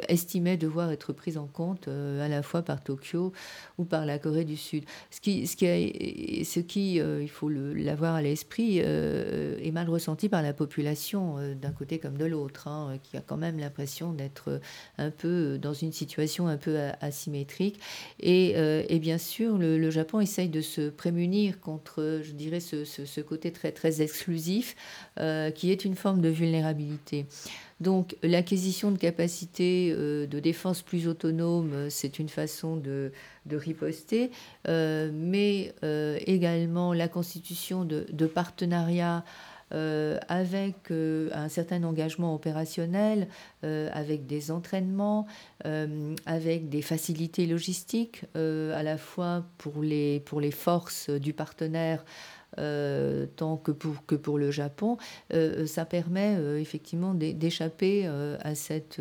[0.08, 3.32] estimait devoir être prises en compte à la fois par Tokyo
[3.78, 4.84] ou par la Corée du Sud.
[5.10, 10.42] Ce qui, ce qui, ce qui il faut l'avoir à l'esprit, est mal ressenti par
[10.42, 10.99] la population
[11.60, 14.60] d'un côté comme de l'autre, hein, qui a quand même l'impression d'être
[14.98, 17.80] un peu dans une situation un peu asymétrique.
[18.20, 23.50] Et, euh, bien sûr, le, Japon essaye de se prémunir contre, je dirais, ce, côté
[23.50, 24.76] très, très exclusif,
[25.18, 27.26] euh, qui est une forme de vulnérabilité.
[27.80, 33.10] Donc l'acquisition de capacités euh, de défense plus autonomes, c'est une façon de,
[33.50, 34.30] riposter,
[34.68, 35.74] mais
[36.26, 39.24] également la constitution de partenariats
[39.72, 43.28] euh, avec euh, un certain engagement opérationnel,
[43.62, 45.26] euh, avec des entraînements,
[46.26, 52.04] avec des facilités logistiques, à la fois pour les, pour les forces du partenaire.
[52.56, 54.96] tant que pour, que pour le Japon,
[55.66, 59.00] ça permet effectivement d'échapper à, cette,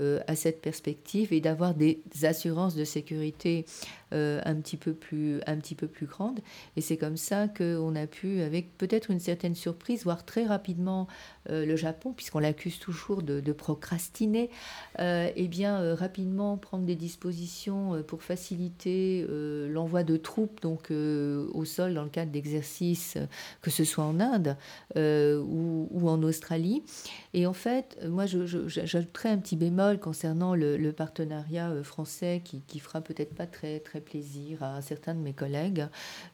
[0.00, 3.66] à cette perspective et d'avoir des assurances de sécurité
[4.14, 6.40] euh, un, petit peu plus, un petit peu plus grande.
[6.76, 11.08] Et c'est comme ça qu'on a pu, avec peut-être une certaine surprise, voir très rapidement
[11.50, 14.50] euh, le Japon, puisqu'on l'accuse toujours de, procrastiner,
[14.98, 19.26] euh, et bien rapidement prendre des dispositions pour faciliter
[19.68, 23.18] l'envoi de troupes donc au sol dans le cadre d'exercices,
[23.62, 24.56] que ce soit en Inde
[24.96, 26.82] ou, en Australie.
[27.34, 33.00] Et en fait, moi, j'ajouterais un petit bémol concernant le, partenariat français qui, qui fera
[33.00, 35.86] peut-être pas très très plaisir à certains de mes collègues.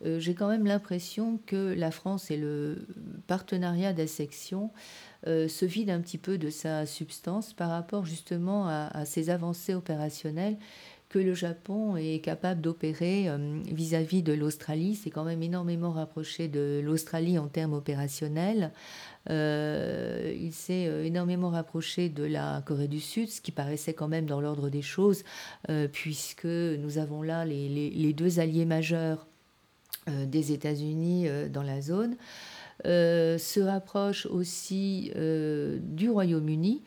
[0.04, 2.86] Euh, j'ai quand même l'impression que la France et le
[3.26, 4.70] partenariat d'assection
[5.26, 9.74] euh, se vide un petit peu de sa substance par rapport justement à, ces avancées
[9.74, 10.58] opérationnelles
[11.18, 14.94] le Japon est capable d'opérer euh, vis-à-vis de l'Australie.
[14.94, 18.72] C'est quand même énormément rapproché de l'Australie en termes opérationnels.
[19.30, 24.08] Euh, il s'est euh, énormément rapproché de la Corée du Sud, ce qui paraissait quand
[24.08, 25.24] même dans l'ordre des choses,
[25.92, 29.26] puisque nous avons là les, deux alliés majeurs
[30.06, 32.16] des États-Unis dans la zone.
[32.84, 36.82] Se rapproche aussi du Royaume-Uni,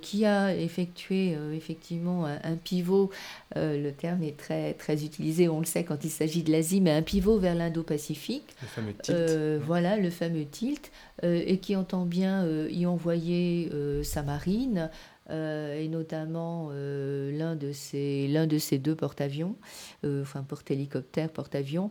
[0.00, 3.10] qui a effectué effectivement un, pivot,
[3.54, 6.92] le terme est très, très utilisé, on le sait quand il s'agit de l'Asie, mais
[6.92, 8.56] un pivot vers l'Indo-Pacifique.
[8.62, 9.64] Le fameux tilt.
[9.64, 10.90] voilà, le fameux tilt.
[11.24, 14.90] Euh, et qui entend bien euh, y envoyer euh, sa marine,
[15.30, 19.56] et notamment l'un de ces de ces deux porte-avions,
[20.04, 21.90] enfin porte-hélicoptère, porte-avions.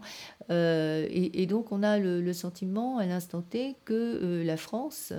[0.49, 5.11] Et, donc on a le, sentiment à l'instant T que la France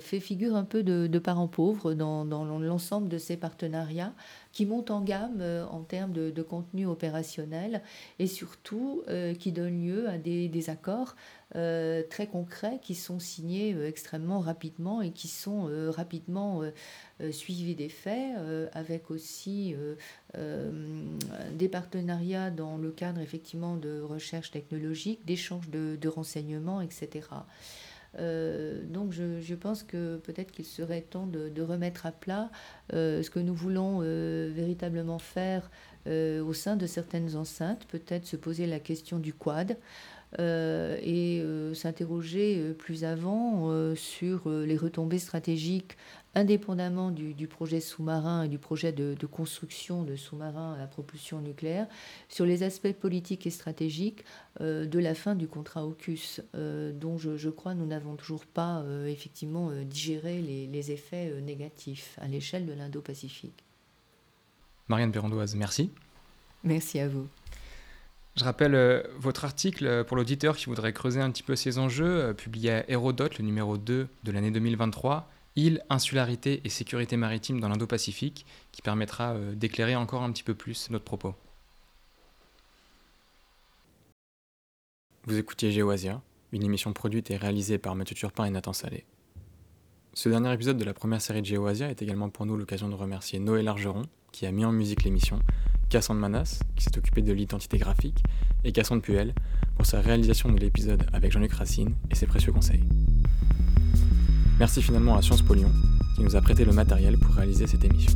[0.00, 4.12] fait figure un peu de, parent pauvre dans, dans l'ensemble de ces partenariats
[4.58, 5.40] qui montent en gamme
[5.70, 7.80] en termes de, contenu opérationnel
[8.18, 9.04] et surtout
[9.38, 11.14] qui donnent lieu à des, accords
[11.56, 16.62] euh, très concrets qui sont signés euh, extrêmement rapidement et qui sont euh, rapidement
[17.30, 18.36] suivis des faits,
[18.72, 19.74] avec aussi
[20.34, 27.26] des partenariats dans le cadre effectivement de recherche technologique, d'échange de, renseignements, etc.
[28.16, 32.50] donc je, pense que peut-être qu'il serait temps de, remettre à plat
[32.92, 34.00] ce que nous voulons
[34.50, 35.70] véritablement faire
[36.06, 39.76] au sein de certaines enceintes, peut-être se poser la question du quad.
[40.38, 45.96] Euh, et euh, s'interroger euh, plus avant sur les retombées stratégiques
[46.38, 51.86] indépendamment du, projet sous-marin et du projet de, construction de sous-marins à propulsion nucléaire,
[52.28, 54.24] sur les aspects politiques et stratégiques
[54.60, 60.40] de la fin du contrat AUKUS, dont je, crois nous n'avons toujours pas effectivement digéré
[60.40, 63.64] les, les effets négatifs à l'échelle de l'Indo-Pacifique.
[64.88, 65.90] Marianne Perrondoise, merci.
[66.64, 67.28] Merci à vous.
[68.38, 71.78] Je rappelle euh, votre article euh, pour l'auditeur qui voudrait creuser un petit peu ces
[71.78, 75.28] enjeux, euh, publié à Hérodote, le numéro 2 de l'année 2023,
[75.58, 80.88] Île, insularité et sécurité maritime dans l'Indo-Pacifique, qui permettra d'éclairer encore un petit peu plus
[80.90, 81.34] notre propos.
[85.24, 89.04] Vous écoutiez Géoasia, une émission produite et réalisée par Mathieu Turpin et Nathan Salé.
[90.14, 92.94] Ce dernier épisode de la première série de Géoasia est également pour nous l'occasion de
[92.94, 95.40] remercier Noé Largeron, qui a mis en musique l'émission,
[95.88, 98.22] Cassandre Manas, qui s'est occupé de l'identité graphique,
[98.62, 99.34] et Cassandre Puel
[99.76, 102.84] pour sa réalisation de l'épisode avec Jean-Luc Racine et ses précieux conseils.
[104.58, 105.70] Merci finalement à Sciences Po Lyon
[106.16, 108.12] qui nous a prêté le matériel pour réaliser cette émission.